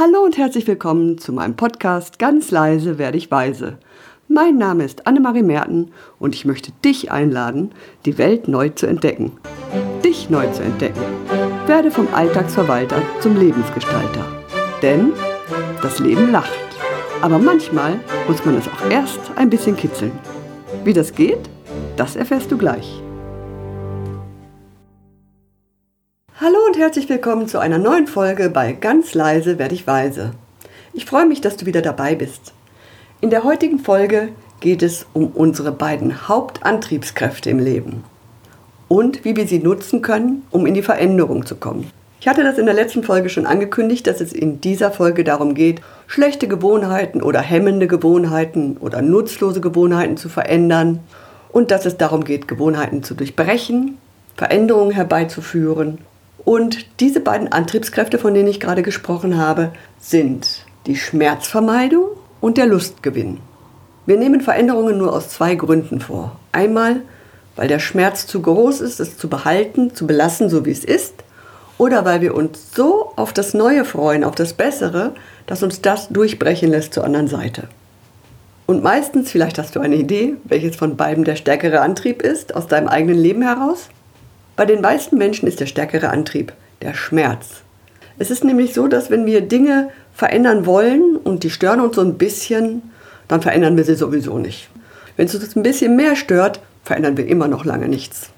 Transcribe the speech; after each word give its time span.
Hallo 0.00 0.20
und 0.20 0.38
herzlich 0.38 0.64
willkommen 0.68 1.18
zu 1.18 1.32
meinem 1.32 1.56
Podcast 1.56 2.20
Ganz 2.20 2.52
leise 2.52 2.98
werde 2.98 3.18
ich 3.18 3.32
weise. 3.32 3.78
Mein 4.28 4.56
Name 4.56 4.84
ist 4.84 5.08
Annemarie 5.08 5.42
Merten 5.42 5.90
und 6.20 6.36
ich 6.36 6.44
möchte 6.44 6.70
dich 6.84 7.10
einladen, 7.10 7.72
die 8.04 8.16
Welt 8.16 8.46
neu 8.46 8.68
zu 8.68 8.86
entdecken. 8.86 9.32
Dich 10.04 10.30
neu 10.30 10.46
zu 10.52 10.62
entdecken. 10.62 11.00
Werde 11.66 11.90
vom 11.90 12.06
Alltagsverwalter 12.14 13.02
zum 13.18 13.36
Lebensgestalter. 13.36 14.24
Denn 14.82 15.14
das 15.82 15.98
Leben 15.98 16.30
lacht. 16.30 16.52
Aber 17.20 17.40
manchmal 17.40 17.98
muss 18.28 18.44
man 18.44 18.56
es 18.56 18.68
auch 18.68 18.88
erst 18.88 19.18
ein 19.34 19.50
bisschen 19.50 19.76
kitzeln. 19.76 20.12
Wie 20.84 20.92
das 20.92 21.12
geht, 21.12 21.50
das 21.96 22.14
erfährst 22.14 22.52
du 22.52 22.56
gleich. 22.56 23.02
Herzlich 26.78 27.08
willkommen 27.08 27.48
zu 27.48 27.58
einer 27.58 27.78
neuen 27.78 28.06
Folge 28.06 28.50
bei 28.50 28.70
Ganz 28.72 29.12
leise 29.12 29.58
werde 29.58 29.74
ich 29.74 29.88
weise. 29.88 30.30
Ich 30.92 31.06
freue 31.06 31.26
mich, 31.26 31.40
dass 31.40 31.56
du 31.56 31.66
wieder 31.66 31.82
dabei 31.82 32.14
bist. 32.14 32.52
In 33.20 33.30
der 33.30 33.42
heutigen 33.42 33.80
Folge 33.80 34.28
geht 34.60 34.84
es 34.84 35.04
um 35.12 35.32
unsere 35.32 35.72
beiden 35.72 36.28
Hauptantriebskräfte 36.28 37.50
im 37.50 37.58
Leben 37.58 38.04
und 38.86 39.24
wie 39.24 39.34
wir 39.34 39.48
sie 39.48 39.58
nutzen 39.58 40.02
können, 40.02 40.44
um 40.52 40.66
in 40.66 40.74
die 40.74 40.82
Veränderung 40.82 41.44
zu 41.44 41.56
kommen. 41.56 41.90
Ich 42.20 42.28
hatte 42.28 42.44
das 42.44 42.58
in 42.58 42.66
der 42.66 42.76
letzten 42.76 43.02
Folge 43.02 43.28
schon 43.28 43.46
angekündigt, 43.46 44.06
dass 44.06 44.20
es 44.20 44.32
in 44.32 44.60
dieser 44.60 44.92
Folge 44.92 45.24
darum 45.24 45.54
geht, 45.54 45.80
schlechte 46.06 46.46
Gewohnheiten 46.46 47.24
oder 47.24 47.40
hemmende 47.40 47.88
Gewohnheiten 47.88 48.76
oder 48.76 49.02
nutzlose 49.02 49.60
Gewohnheiten 49.60 50.16
zu 50.16 50.28
verändern 50.28 51.00
und 51.50 51.72
dass 51.72 51.86
es 51.86 51.96
darum 51.96 52.22
geht, 52.22 52.46
Gewohnheiten 52.46 53.02
zu 53.02 53.14
durchbrechen, 53.14 53.98
Veränderungen 54.36 54.92
herbeizuführen 54.92 55.98
und 56.44 56.86
diese 57.00 57.20
beiden 57.20 57.52
Antriebskräfte, 57.52 58.18
von 58.18 58.34
denen 58.34 58.48
ich 58.48 58.60
gerade 58.60 58.82
gesprochen 58.82 59.36
habe, 59.36 59.72
sind 59.98 60.64
die 60.86 60.96
Schmerzvermeidung 60.96 62.06
und 62.40 62.56
der 62.56 62.66
Lustgewinn. 62.66 63.38
Wir 64.06 64.16
nehmen 64.16 64.40
Veränderungen 64.40 64.96
nur 64.96 65.12
aus 65.12 65.28
zwei 65.28 65.54
Gründen 65.54 66.00
vor. 66.00 66.38
Einmal, 66.52 67.02
weil 67.56 67.68
der 67.68 67.78
Schmerz 67.78 68.26
zu 68.26 68.40
groß 68.40 68.80
ist, 68.80 69.00
es 69.00 69.18
zu 69.18 69.28
behalten, 69.28 69.94
zu 69.94 70.06
belassen, 70.06 70.48
so 70.48 70.64
wie 70.64 70.70
es 70.70 70.84
ist, 70.84 71.14
oder 71.76 72.04
weil 72.04 72.20
wir 72.20 72.34
uns 72.34 72.74
so 72.74 73.12
auf 73.16 73.32
das 73.32 73.52
Neue 73.54 73.84
freuen, 73.84 74.24
auf 74.24 74.34
das 74.34 74.52
Bessere, 74.52 75.12
dass 75.46 75.62
uns 75.62 75.80
das 75.80 76.08
durchbrechen 76.08 76.70
lässt 76.70 76.94
zur 76.94 77.04
anderen 77.04 77.28
Seite. 77.28 77.68
Und 78.66 78.82
meistens, 78.82 79.30
vielleicht 79.30 79.58
hast 79.58 79.76
du 79.76 79.80
eine 79.80 79.96
Idee, 79.96 80.36
welches 80.44 80.76
von 80.76 80.96
beiden 80.96 81.24
der 81.24 81.36
stärkere 81.36 81.80
Antrieb 81.80 82.22
ist, 82.22 82.54
aus 82.54 82.66
deinem 82.66 82.88
eigenen 82.88 83.18
Leben 83.18 83.42
heraus? 83.42 83.88
Bei 84.58 84.66
den 84.66 84.80
meisten 84.80 85.16
Menschen 85.18 85.46
ist 85.46 85.60
der 85.60 85.66
stärkere 85.66 86.10
Antrieb 86.10 86.52
der 86.82 86.92
Schmerz. 86.92 87.62
Es 88.18 88.32
ist 88.32 88.42
nämlich 88.42 88.74
so, 88.74 88.88
dass 88.88 89.08
wenn 89.08 89.24
wir 89.24 89.40
Dinge 89.40 89.90
verändern 90.12 90.66
wollen 90.66 91.14
und 91.14 91.44
die 91.44 91.50
stören 91.50 91.78
uns 91.78 91.94
so 91.94 92.02
ein 92.02 92.18
bisschen, 92.18 92.82
dann 93.28 93.40
verändern 93.40 93.76
wir 93.76 93.84
sie 93.84 93.94
sowieso 93.94 94.36
nicht. 94.40 94.68
Wenn 95.16 95.26
es 95.26 95.34
uns 95.36 95.54
ein 95.54 95.62
bisschen 95.62 95.94
mehr 95.94 96.16
stört, 96.16 96.58
verändern 96.82 97.16
wir 97.16 97.28
immer 97.28 97.46
noch 97.46 97.64
lange 97.64 97.88
nichts. 97.88 98.30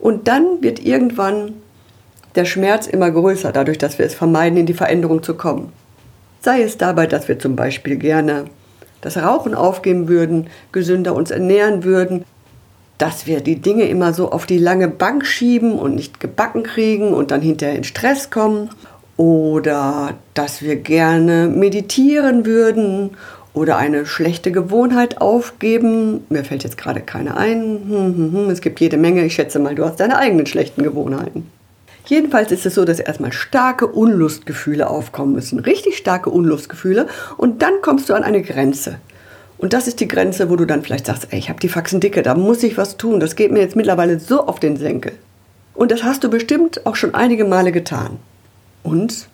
Und 0.00 0.26
dann 0.26 0.60
wird 0.60 0.84
irgendwann 0.84 1.52
der 2.34 2.46
Schmerz 2.46 2.88
immer 2.88 3.12
größer, 3.12 3.52
dadurch, 3.52 3.78
dass 3.78 3.96
wir 3.96 4.06
es 4.06 4.14
vermeiden, 4.14 4.58
in 4.58 4.66
die 4.66 4.74
Veränderung 4.74 5.22
zu 5.22 5.34
kommen. 5.34 5.72
Sei 6.40 6.62
es 6.62 6.78
dabei, 6.78 7.06
dass 7.06 7.28
wir 7.28 7.38
zum 7.38 7.54
Beispiel 7.54 7.94
gerne 7.94 8.46
das 9.02 9.16
Rauchen 9.16 9.54
aufgeben 9.54 10.08
würden, 10.08 10.48
gesünder 10.72 11.14
uns 11.14 11.30
ernähren 11.30 11.84
würden, 11.84 12.24
dass 13.00 13.26
wir 13.26 13.40
die 13.40 13.56
Dinge 13.56 13.88
immer 13.88 14.12
so 14.12 14.30
auf 14.30 14.44
die 14.44 14.58
lange 14.58 14.88
Bank 14.88 15.24
schieben 15.24 15.72
und 15.72 15.94
nicht 15.94 16.20
gebacken 16.20 16.62
kriegen 16.62 17.14
und 17.14 17.30
dann 17.30 17.40
hinterher 17.40 17.76
in 17.76 17.84
Stress 17.84 18.30
kommen. 18.30 18.70
Oder 19.16 20.14
dass 20.34 20.62
wir 20.62 20.76
gerne 20.76 21.48
meditieren 21.48 22.46
würden 22.46 23.10
oder 23.52 23.76
eine 23.78 24.06
schlechte 24.06 24.52
Gewohnheit 24.52 25.20
aufgeben. 25.20 26.24
Mir 26.28 26.44
fällt 26.44 26.62
jetzt 26.62 26.78
gerade 26.78 27.00
keine 27.00 27.36
ein. 27.36 27.80
Hm, 27.88 28.16
hm, 28.16 28.32
hm. 28.32 28.50
Es 28.50 28.60
gibt 28.60 28.80
jede 28.80 28.96
Menge. 28.96 29.24
Ich 29.24 29.34
schätze 29.34 29.58
mal, 29.58 29.74
du 29.74 29.84
hast 29.84 30.00
deine 30.00 30.18
eigenen 30.18 30.46
schlechten 30.46 30.82
Gewohnheiten. 30.82 31.46
Jedenfalls 32.06 32.50
ist 32.50 32.66
es 32.66 32.74
so, 32.74 32.84
dass 32.84 32.98
erstmal 32.98 33.32
starke 33.32 33.86
Unlustgefühle 33.86 34.88
aufkommen 34.88 35.32
müssen. 35.32 35.58
Richtig 35.58 35.96
starke 35.96 36.30
Unlustgefühle. 36.30 37.06
Und 37.36 37.62
dann 37.62 37.74
kommst 37.82 38.08
du 38.08 38.14
an 38.14 38.24
eine 38.24 38.42
Grenze. 38.42 38.96
Und 39.60 39.74
das 39.74 39.86
ist 39.86 40.00
die 40.00 40.08
Grenze, 40.08 40.48
wo 40.48 40.56
du 40.56 40.64
dann 40.64 40.82
vielleicht 40.82 41.04
sagst, 41.04 41.28
ey, 41.30 41.38
ich 41.38 41.50
habe 41.50 41.60
die 41.60 41.68
Faxen 41.68 42.00
dicke, 42.00 42.22
da 42.22 42.34
muss 42.34 42.62
ich 42.62 42.78
was 42.78 42.96
tun. 42.96 43.20
Das 43.20 43.36
geht 43.36 43.52
mir 43.52 43.60
jetzt 43.60 43.76
mittlerweile 43.76 44.18
so 44.18 44.46
auf 44.46 44.58
den 44.58 44.78
Senkel. 44.78 45.12
Und 45.74 45.90
das 45.90 46.02
hast 46.02 46.24
du 46.24 46.30
bestimmt 46.30 46.86
auch 46.86 46.96
schon 46.96 47.14
einige 47.14 47.44
Male 47.44 47.70
getan. 47.70 48.18
Und 48.82 49.28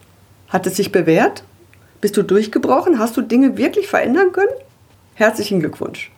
hat 0.49 0.67
es 0.67 0.77
sich 0.77 0.91
bewährt? 0.91 1.45
Bist 2.01 2.17
du 2.17 2.23
durchgebrochen? 2.23 2.99
Hast 2.99 3.17
du 3.17 3.23
Dinge 3.23 3.57
wirklich 3.57 3.87
verändern 3.87 4.33
können? 4.33 4.51
Herzlichen 5.15 5.61
Glückwunsch. 5.61 6.11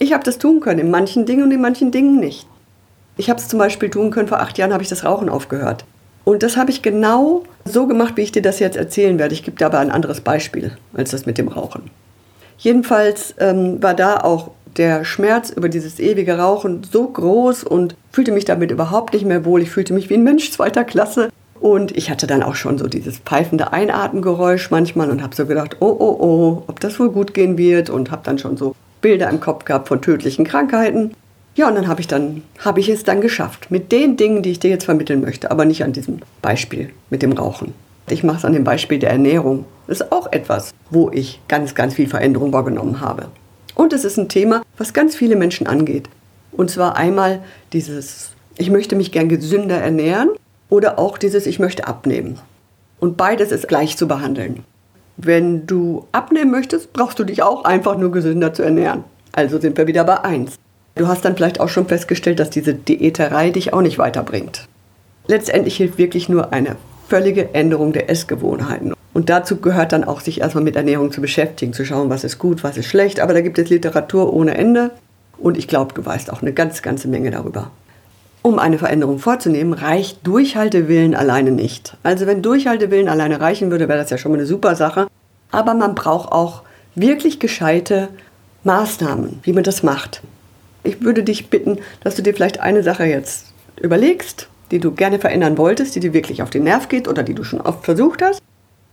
Ich 0.00 0.12
habe 0.12 0.24
das 0.24 0.38
tun 0.38 0.58
können, 0.58 0.80
in 0.80 0.90
manchen 0.90 1.24
Dingen 1.24 1.44
und 1.44 1.52
in 1.52 1.60
manchen 1.60 1.92
Dingen 1.92 2.18
nicht. 2.18 2.48
Ich 3.16 3.30
habe 3.30 3.38
es 3.38 3.46
zum 3.46 3.60
Beispiel 3.60 3.90
tun 3.90 4.10
können, 4.10 4.26
vor 4.26 4.40
acht 4.40 4.58
Jahren 4.58 4.72
habe 4.72 4.82
ich 4.82 4.88
das 4.88 5.04
Rauchen 5.04 5.28
aufgehört. 5.28 5.84
Und 6.24 6.42
das 6.42 6.56
habe 6.56 6.72
ich 6.72 6.82
genau 6.82 7.44
so 7.64 7.86
gemacht, 7.86 8.16
wie 8.16 8.22
ich 8.22 8.32
dir 8.32 8.42
das 8.42 8.58
jetzt 8.58 8.76
erzählen 8.76 9.20
werde. 9.20 9.34
Ich 9.34 9.44
gebe 9.44 9.56
dir 9.56 9.66
aber 9.66 9.78
ein 9.78 9.92
anderes 9.92 10.20
Beispiel 10.20 10.76
als 10.94 11.12
das 11.12 11.26
mit 11.26 11.38
dem 11.38 11.46
Rauchen. 11.46 11.90
Jedenfalls 12.62 13.34
ähm, 13.38 13.82
war 13.82 13.94
da 13.94 14.18
auch 14.18 14.52
der 14.76 15.04
Schmerz 15.04 15.50
über 15.50 15.68
dieses 15.68 15.98
ewige 15.98 16.38
Rauchen 16.38 16.82
so 16.90 17.08
groß 17.08 17.64
und 17.64 17.96
fühlte 18.12 18.30
mich 18.30 18.44
damit 18.44 18.70
überhaupt 18.70 19.14
nicht 19.14 19.26
mehr 19.26 19.44
wohl. 19.44 19.62
Ich 19.62 19.70
fühlte 19.70 19.92
mich 19.92 20.10
wie 20.10 20.14
ein 20.14 20.22
Mensch 20.22 20.52
zweiter 20.52 20.84
Klasse. 20.84 21.30
Und 21.58 21.96
ich 21.96 22.08
hatte 22.08 22.28
dann 22.28 22.42
auch 22.42 22.54
schon 22.54 22.78
so 22.78 22.86
dieses 22.86 23.18
pfeifende 23.18 23.72
Einatmengeräusch 23.72 24.70
manchmal 24.70 25.10
und 25.10 25.22
habe 25.22 25.34
so 25.34 25.46
gedacht, 25.46 25.76
oh, 25.80 25.96
oh, 25.98 26.16
oh, 26.20 26.62
ob 26.68 26.78
das 26.78 27.00
wohl 27.00 27.10
gut 27.10 27.34
gehen 27.34 27.58
wird 27.58 27.90
und 27.90 28.12
habe 28.12 28.22
dann 28.24 28.38
schon 28.38 28.56
so 28.56 28.76
Bilder 29.00 29.28
im 29.28 29.40
Kopf 29.40 29.64
gehabt 29.64 29.88
von 29.88 30.00
tödlichen 30.00 30.44
Krankheiten. 30.44 31.14
Ja, 31.56 31.68
und 31.68 31.74
dann 31.74 31.88
habe 31.88 32.00
ich 32.00 32.06
dann 32.06 32.42
habe 32.60 32.80
ich 32.80 32.88
es 32.88 33.02
dann 33.02 33.20
geschafft 33.20 33.70
mit 33.70 33.90
den 33.90 34.16
Dingen, 34.16 34.42
die 34.42 34.52
ich 34.52 34.60
dir 34.60 34.70
jetzt 34.70 34.84
vermitteln 34.84 35.20
möchte, 35.20 35.50
aber 35.50 35.64
nicht 35.64 35.82
an 35.82 35.92
diesem 35.92 36.20
Beispiel 36.40 36.90
mit 37.10 37.22
dem 37.22 37.32
Rauchen. 37.32 37.74
Ich 38.08 38.24
mache 38.24 38.38
es 38.38 38.44
an 38.44 38.52
dem 38.52 38.64
Beispiel 38.64 38.98
der 38.98 39.10
Ernährung. 39.10 39.64
Das 39.86 40.00
ist 40.00 40.12
auch 40.12 40.30
etwas, 40.32 40.72
wo 40.90 41.10
ich 41.10 41.40
ganz, 41.48 41.74
ganz 41.74 41.94
viel 41.94 42.08
Veränderung 42.08 42.52
wahrgenommen 42.52 43.00
habe. 43.00 43.28
Und 43.74 43.92
es 43.92 44.04
ist 44.04 44.18
ein 44.18 44.28
Thema, 44.28 44.62
was 44.76 44.92
ganz 44.92 45.16
viele 45.16 45.36
Menschen 45.36 45.66
angeht. 45.66 46.08
Und 46.52 46.70
zwar 46.70 46.96
einmal 46.96 47.42
dieses, 47.72 48.30
ich 48.58 48.70
möchte 48.70 48.96
mich 48.96 49.12
gern 49.12 49.28
gesünder 49.28 49.78
ernähren 49.78 50.30
oder 50.68 50.98
auch 50.98 51.18
dieses, 51.18 51.46
ich 51.46 51.58
möchte 51.58 51.86
abnehmen. 51.86 52.38
Und 53.00 53.16
beides 53.16 53.50
ist 53.50 53.68
gleich 53.68 53.96
zu 53.96 54.06
behandeln. 54.06 54.64
Wenn 55.16 55.66
du 55.66 56.06
abnehmen 56.12 56.50
möchtest, 56.50 56.92
brauchst 56.92 57.18
du 57.18 57.24
dich 57.24 57.42
auch 57.42 57.64
einfach 57.64 57.96
nur 57.96 58.12
gesünder 58.12 58.52
zu 58.52 58.62
ernähren. 58.62 59.04
Also 59.32 59.60
sind 59.60 59.76
wir 59.76 59.86
wieder 59.86 60.04
bei 60.04 60.20
eins. 60.22 60.56
Du 60.94 61.08
hast 61.08 61.24
dann 61.24 61.36
vielleicht 61.36 61.60
auch 61.60 61.68
schon 61.68 61.86
festgestellt, 61.86 62.38
dass 62.38 62.50
diese 62.50 62.74
Diäterei 62.74 63.50
dich 63.50 63.72
auch 63.72 63.80
nicht 63.80 63.98
weiterbringt. 63.98 64.68
Letztendlich 65.26 65.76
hilft 65.76 65.98
wirklich 65.98 66.28
nur 66.28 66.52
eine 66.52 66.76
völlige 67.12 67.52
Änderung 67.52 67.92
der 67.92 68.08
Essgewohnheiten. 68.08 68.94
Und 69.12 69.28
dazu 69.28 69.58
gehört 69.58 69.92
dann 69.92 70.02
auch, 70.02 70.22
sich 70.22 70.40
erstmal 70.40 70.64
mit 70.64 70.76
Ernährung 70.76 71.12
zu 71.12 71.20
beschäftigen, 71.20 71.74
zu 71.74 71.84
schauen, 71.84 72.08
was 72.08 72.24
ist 72.24 72.38
gut, 72.38 72.64
was 72.64 72.78
ist 72.78 72.86
schlecht. 72.86 73.20
Aber 73.20 73.34
da 73.34 73.42
gibt 73.42 73.58
es 73.58 73.68
Literatur 73.68 74.32
ohne 74.32 74.56
Ende. 74.56 74.92
Und 75.36 75.58
ich 75.58 75.68
glaube, 75.68 75.92
du 75.92 76.06
weißt 76.06 76.32
auch 76.32 76.40
eine 76.40 76.54
ganz, 76.54 76.80
ganze 76.80 77.08
Menge 77.08 77.30
darüber. 77.30 77.70
Um 78.40 78.58
eine 78.58 78.78
Veränderung 78.78 79.18
vorzunehmen, 79.18 79.74
reicht 79.74 80.26
Durchhaltewillen 80.26 81.14
alleine 81.14 81.50
nicht. 81.50 81.98
Also 82.02 82.26
wenn 82.26 82.40
Durchhaltewillen 82.40 83.10
alleine 83.10 83.42
reichen 83.42 83.70
würde, 83.70 83.90
wäre 83.90 83.98
das 83.98 84.08
ja 84.08 84.16
schon 84.16 84.32
mal 84.32 84.38
eine 84.38 84.46
super 84.46 84.74
Sache. 84.74 85.06
Aber 85.50 85.74
man 85.74 85.94
braucht 85.94 86.32
auch 86.32 86.62
wirklich 86.94 87.38
gescheite 87.38 88.08
Maßnahmen, 88.64 89.40
wie 89.42 89.52
man 89.52 89.64
das 89.64 89.82
macht. 89.82 90.22
Ich 90.82 91.02
würde 91.02 91.24
dich 91.24 91.50
bitten, 91.50 91.76
dass 92.02 92.14
du 92.14 92.22
dir 92.22 92.32
vielleicht 92.32 92.60
eine 92.60 92.82
Sache 92.82 93.04
jetzt 93.04 93.52
überlegst 93.78 94.48
die 94.72 94.80
du 94.80 94.90
gerne 94.90 95.20
verändern 95.20 95.58
wolltest, 95.58 95.94
die 95.94 96.00
dir 96.00 96.12
wirklich 96.12 96.42
auf 96.42 96.50
den 96.50 96.64
Nerv 96.64 96.88
geht 96.88 97.06
oder 97.06 97.22
die 97.22 97.34
du 97.34 97.44
schon 97.44 97.60
oft 97.60 97.84
versucht 97.84 98.22
hast. 98.22 98.42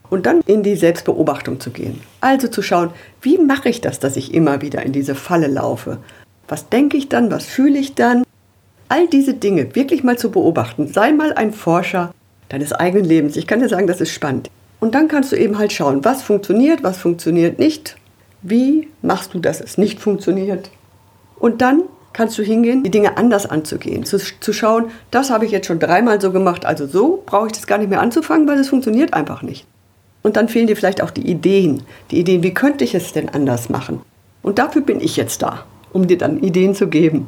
Und 0.09 0.25
dann 0.25 0.41
in 0.45 0.63
die 0.63 0.75
Selbstbeobachtung 0.75 1.59
zu 1.59 1.69
gehen. 1.69 2.01
Also 2.19 2.47
zu 2.47 2.61
schauen, 2.61 2.89
wie 3.21 3.37
mache 3.37 3.69
ich 3.69 3.79
das, 3.79 3.99
dass 3.99 4.17
ich 4.17 4.33
immer 4.33 4.61
wieder 4.61 4.83
in 4.83 4.91
diese 4.91 5.15
Falle 5.15 5.47
laufe? 5.47 5.97
Was 6.47 6.67
denke 6.69 6.97
ich 6.97 7.09
dann? 7.09 7.31
Was 7.31 7.45
fühle 7.45 7.77
ich 7.77 7.95
dann? 7.95 8.23
All 8.89 9.07
diese 9.07 9.35
Dinge 9.35 9.75
wirklich 9.75 10.03
mal 10.03 10.17
zu 10.17 10.31
beobachten. 10.31 10.87
Sei 10.87 11.11
mal 11.11 11.33
ein 11.33 11.53
Forscher 11.53 12.11
deines 12.49 12.73
eigenen 12.73 13.05
Lebens. 13.05 13.37
Ich 13.37 13.45
kann 13.45 13.59
dir 13.59 13.69
sagen, 13.69 13.85
das 13.87 14.01
ist 14.01 14.11
spannend. 14.11 14.49
Und 14.79 14.95
dann 14.95 15.07
kannst 15.07 15.31
du 15.31 15.35
eben 15.35 15.59
halt 15.59 15.71
schauen, 15.71 16.03
was 16.03 16.23
funktioniert, 16.23 16.83
was 16.83 16.97
funktioniert 16.97 17.59
nicht. 17.59 17.95
Wie 18.41 18.87
machst 19.01 19.33
du, 19.33 19.39
dass 19.39 19.61
es 19.61 19.77
nicht 19.77 19.99
funktioniert? 19.99 20.71
Und 21.37 21.61
dann 21.61 21.83
kannst 22.13 22.37
du 22.37 22.43
hingehen, 22.43 22.83
die 22.83 22.91
Dinge 22.91 23.17
anders 23.17 23.45
anzugehen. 23.45 24.03
Zu, 24.03 24.17
zu 24.17 24.53
schauen, 24.53 24.85
das 25.11 25.29
habe 25.29 25.45
ich 25.45 25.51
jetzt 25.51 25.67
schon 25.67 25.79
dreimal 25.79 26.19
so 26.19 26.31
gemacht, 26.31 26.65
also 26.65 26.87
so 26.87 27.23
brauche 27.25 27.47
ich 27.47 27.53
das 27.53 27.67
gar 27.67 27.77
nicht 27.77 27.89
mehr 27.89 28.01
anzufangen, 28.01 28.47
weil 28.47 28.59
es 28.59 28.69
funktioniert 28.69 29.13
einfach 29.13 29.41
nicht. 29.41 29.65
Und 30.21 30.35
dann 30.35 30.49
fehlen 30.49 30.67
dir 30.67 30.75
vielleicht 30.75 31.01
auch 31.01 31.11
die 31.11 31.29
Ideen. 31.29 31.83
Die 32.11 32.19
Ideen, 32.19 32.43
wie 32.43 32.53
könnte 32.53 32.83
ich 32.83 32.93
es 32.93 33.13
denn 33.13 33.29
anders 33.29 33.69
machen? 33.69 34.01
Und 34.41 34.59
dafür 34.59 34.81
bin 34.81 34.99
ich 34.99 35.15
jetzt 35.15 35.41
da, 35.41 35.65
um 35.93 36.07
dir 36.07 36.17
dann 36.17 36.39
Ideen 36.39 36.75
zu 36.75 36.87
geben. 36.87 37.27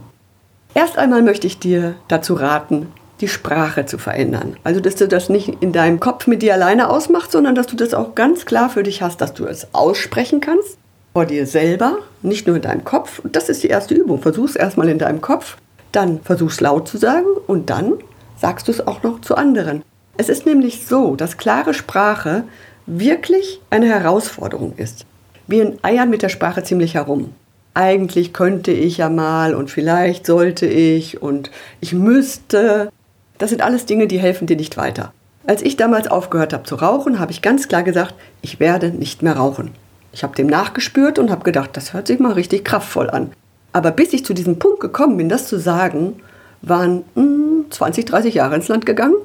Erst 0.73 0.97
einmal 0.97 1.21
möchte 1.21 1.47
ich 1.47 1.59
dir 1.59 1.95
dazu 2.07 2.33
raten, 2.33 2.87
die 3.21 3.27
Sprache 3.27 3.85
zu 3.85 3.97
verändern. 3.97 4.57
Also, 4.63 4.79
dass 4.79 4.95
du 4.95 5.07
das 5.07 5.29
nicht 5.29 5.61
in 5.61 5.71
deinem 5.71 5.99
Kopf 5.99 6.27
mit 6.27 6.41
dir 6.41 6.53
alleine 6.53 6.89
ausmachst, 6.89 7.31
sondern 7.31 7.55
dass 7.55 7.67
du 7.67 7.75
das 7.75 7.93
auch 7.93 8.15
ganz 8.15 8.45
klar 8.45 8.69
für 8.69 8.83
dich 8.83 9.01
hast, 9.01 9.21
dass 9.21 9.33
du 9.33 9.45
es 9.45 9.73
aussprechen 9.73 10.41
kannst 10.41 10.77
vor 11.13 11.25
dir 11.25 11.45
selber, 11.45 11.97
nicht 12.21 12.47
nur 12.47 12.55
in 12.55 12.61
deinem 12.61 12.83
Kopf. 12.83 13.19
Und 13.19 13.35
das 13.35 13.49
ist 13.49 13.63
die 13.63 13.67
erste 13.67 13.93
Übung. 13.93 14.21
Versuch 14.21 14.49
es 14.49 14.55
erstmal 14.55 14.89
in 14.89 14.99
deinem 14.99 15.21
Kopf, 15.21 15.57
dann 15.91 16.21
versuch 16.21 16.51
es 16.51 16.61
laut 16.61 16.87
zu 16.87 16.97
sagen 16.97 17.27
und 17.47 17.69
dann 17.69 17.93
sagst 18.37 18.67
du 18.67 18.71
es 18.71 18.85
auch 18.85 19.03
noch 19.03 19.21
zu 19.21 19.35
anderen. 19.35 19.83
Es 20.17 20.29
ist 20.29 20.45
nämlich 20.45 20.85
so, 20.85 21.15
dass 21.15 21.37
klare 21.37 21.73
Sprache 21.73 22.43
wirklich 22.85 23.61
eine 23.69 23.87
Herausforderung 23.87 24.73
ist. 24.77 25.05
Wir 25.47 25.77
eiern 25.81 26.09
mit 26.09 26.21
der 26.21 26.29
Sprache 26.29 26.63
ziemlich 26.63 26.95
herum. 26.95 27.33
Eigentlich 27.73 28.33
könnte 28.33 28.71
ich 28.71 28.97
ja 28.97 29.09
mal 29.09 29.55
und 29.55 29.69
vielleicht 29.69 30.25
sollte 30.25 30.65
ich 30.65 31.21
und 31.21 31.51
ich 31.79 31.93
müsste. 31.93 32.89
Das 33.37 33.49
sind 33.49 33.61
alles 33.61 33.85
Dinge, 33.85 34.07
die 34.07 34.19
helfen 34.19 34.47
dir 34.47 34.57
nicht 34.57 34.77
weiter. 34.77 35.13
Als 35.47 35.61
ich 35.61 35.77
damals 35.77 36.07
aufgehört 36.07 36.53
habe 36.53 36.63
zu 36.63 36.75
rauchen, 36.75 37.19
habe 37.19 37.31
ich 37.31 37.41
ganz 37.41 37.67
klar 37.67 37.83
gesagt, 37.83 38.13
ich 38.41 38.59
werde 38.59 38.89
nicht 38.89 39.23
mehr 39.23 39.37
rauchen. 39.37 39.71
Ich 40.11 40.23
habe 40.23 40.35
dem 40.35 40.47
nachgespürt 40.47 41.19
und 41.19 41.31
habe 41.31 41.43
gedacht, 41.43 41.71
das 41.73 41.93
hört 41.93 42.07
sich 42.07 42.19
mal 42.19 42.33
richtig 42.33 42.65
kraftvoll 42.65 43.09
an. 43.09 43.31
Aber 43.73 43.91
bis 43.91 44.13
ich 44.13 44.25
zu 44.25 44.33
diesem 44.33 44.59
Punkt 44.59 44.79
gekommen 44.79 45.17
bin, 45.17 45.29
das 45.29 45.47
zu 45.47 45.57
sagen, 45.57 46.21
waren 46.61 47.03
mh, 47.15 47.23
hm, 47.23 47.65
20, 47.69 48.05
30 48.05 48.33
Jahre 48.33 48.55
ins 48.55 48.67
Land 48.67 48.85
gegangen. 48.85 49.15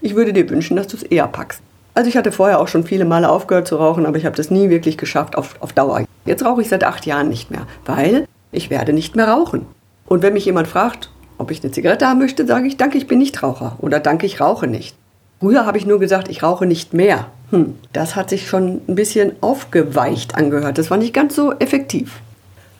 Ich 0.00 0.16
würde 0.16 0.32
dir 0.32 0.48
wünschen, 0.50 0.76
dass 0.76 0.88
du 0.88 0.96
es 0.96 1.02
eher 1.02 1.28
packst. 1.28 1.60
Also 1.94 2.08
ich 2.08 2.16
hatte 2.16 2.32
vorher 2.32 2.60
auch 2.60 2.66
schon 2.66 2.84
viele 2.84 3.04
Male 3.04 3.28
aufgehört 3.28 3.68
zu 3.68 3.76
rauchen, 3.76 4.04
aber 4.04 4.18
ich 4.18 4.26
habe 4.26 4.36
das 4.36 4.50
nie 4.50 4.68
wirklich 4.68 4.98
geschafft 4.98 5.36
auf, 5.36 5.54
auf 5.60 5.72
Dauer. 5.72 6.04
Jetzt 6.24 6.44
rauche 6.44 6.60
ich 6.60 6.68
seit 6.68 6.82
acht 6.82 7.06
Jahren 7.06 7.28
nicht 7.28 7.52
mehr, 7.52 7.66
weil 7.86 8.26
ich 8.50 8.68
werde 8.68 8.92
nicht 8.92 9.14
mehr 9.14 9.28
rauchen. 9.28 9.66
Und 10.06 10.22
wenn 10.22 10.32
mich 10.32 10.44
jemand 10.44 10.66
fragt, 10.66 11.10
ob 11.38 11.50
ich 11.50 11.62
eine 11.62 11.72
Zigarette 11.72 12.06
haben 12.06 12.18
möchte, 12.18 12.46
sage 12.46 12.66
ich, 12.66 12.76
danke, 12.76 12.98
ich 12.98 13.06
bin 13.06 13.18
nicht 13.18 13.42
Raucher 13.42 13.76
oder 13.80 14.00
danke, 14.00 14.26
ich 14.26 14.40
rauche 14.40 14.66
nicht. 14.66 14.96
Früher 15.44 15.66
habe 15.66 15.76
ich 15.76 15.84
nur 15.84 16.00
gesagt, 16.00 16.28
ich 16.28 16.42
rauche 16.42 16.64
nicht 16.64 16.94
mehr. 16.94 17.26
Hm, 17.50 17.74
das 17.92 18.16
hat 18.16 18.30
sich 18.30 18.48
schon 18.48 18.80
ein 18.88 18.94
bisschen 18.94 19.32
aufgeweicht 19.42 20.36
angehört. 20.36 20.78
Das 20.78 20.90
war 20.90 20.96
nicht 20.96 21.12
ganz 21.12 21.36
so 21.36 21.52
effektiv. 21.52 22.20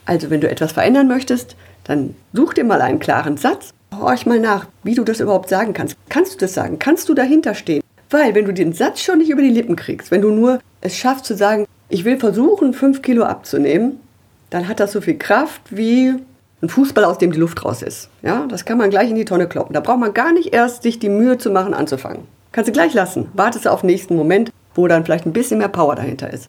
Also 0.06 0.30
wenn 0.30 0.40
du 0.40 0.48
etwas 0.48 0.72
verändern 0.72 1.06
möchtest, 1.06 1.56
dann 1.84 2.14
such 2.32 2.54
dir 2.54 2.64
mal 2.64 2.80
einen 2.80 3.00
klaren 3.00 3.36
Satz. 3.36 3.68
Horch 3.94 4.24
mal 4.24 4.40
nach, 4.40 4.66
wie 4.82 4.94
du 4.94 5.04
das 5.04 5.20
überhaupt 5.20 5.50
sagen 5.50 5.74
kannst. 5.74 5.94
Kannst 6.08 6.32
du 6.32 6.38
das 6.38 6.54
sagen? 6.54 6.78
Kannst 6.78 7.06
du 7.10 7.12
dahinter 7.12 7.54
stehen? 7.54 7.82
Weil 8.08 8.34
wenn 8.34 8.46
du 8.46 8.54
den 8.54 8.72
Satz 8.72 9.02
schon 9.02 9.18
nicht 9.18 9.28
über 9.28 9.42
die 9.42 9.50
Lippen 9.50 9.76
kriegst, 9.76 10.10
wenn 10.10 10.22
du 10.22 10.30
nur 10.30 10.58
es 10.80 10.96
schaffst 10.96 11.26
zu 11.26 11.36
sagen, 11.36 11.66
ich 11.90 12.06
will 12.06 12.18
versuchen, 12.18 12.72
fünf 12.72 13.02
Kilo 13.02 13.24
abzunehmen, 13.24 14.00
dann 14.48 14.68
hat 14.68 14.80
das 14.80 14.92
so 14.92 15.02
viel 15.02 15.18
Kraft 15.18 15.60
wie 15.68 16.14
ein 16.62 16.70
Fußball, 16.70 17.04
aus 17.04 17.18
dem 17.18 17.30
die 17.30 17.40
Luft 17.40 17.62
raus 17.62 17.82
ist. 17.82 18.08
Ja, 18.22 18.46
das 18.48 18.64
kann 18.64 18.78
man 18.78 18.88
gleich 18.88 19.10
in 19.10 19.16
die 19.16 19.26
Tonne 19.26 19.48
kloppen. 19.48 19.74
Da 19.74 19.80
braucht 19.80 20.00
man 20.00 20.14
gar 20.14 20.32
nicht 20.32 20.54
erst 20.54 20.82
sich 20.82 20.98
die 20.98 21.10
Mühe 21.10 21.36
zu 21.36 21.50
machen, 21.50 21.74
anzufangen. 21.74 22.32
Kannst 22.54 22.68
du 22.68 22.72
gleich 22.72 22.94
lassen. 22.94 23.26
Wartest 23.34 23.66
auf 23.66 23.80
den 23.80 23.88
nächsten 23.88 24.14
Moment, 24.14 24.52
wo 24.76 24.86
dann 24.86 25.04
vielleicht 25.04 25.26
ein 25.26 25.32
bisschen 25.32 25.58
mehr 25.58 25.66
Power 25.66 25.96
dahinter 25.96 26.32
ist. 26.32 26.48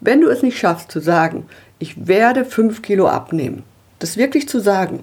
Wenn 0.00 0.22
du 0.22 0.30
es 0.30 0.42
nicht 0.42 0.56
schaffst 0.56 0.90
zu 0.90 1.00
sagen, 1.00 1.44
ich 1.78 2.06
werde 2.06 2.46
fünf 2.46 2.80
Kilo 2.80 3.06
abnehmen, 3.08 3.62
das 3.98 4.16
wirklich 4.16 4.48
zu 4.48 4.58
sagen, 4.58 5.00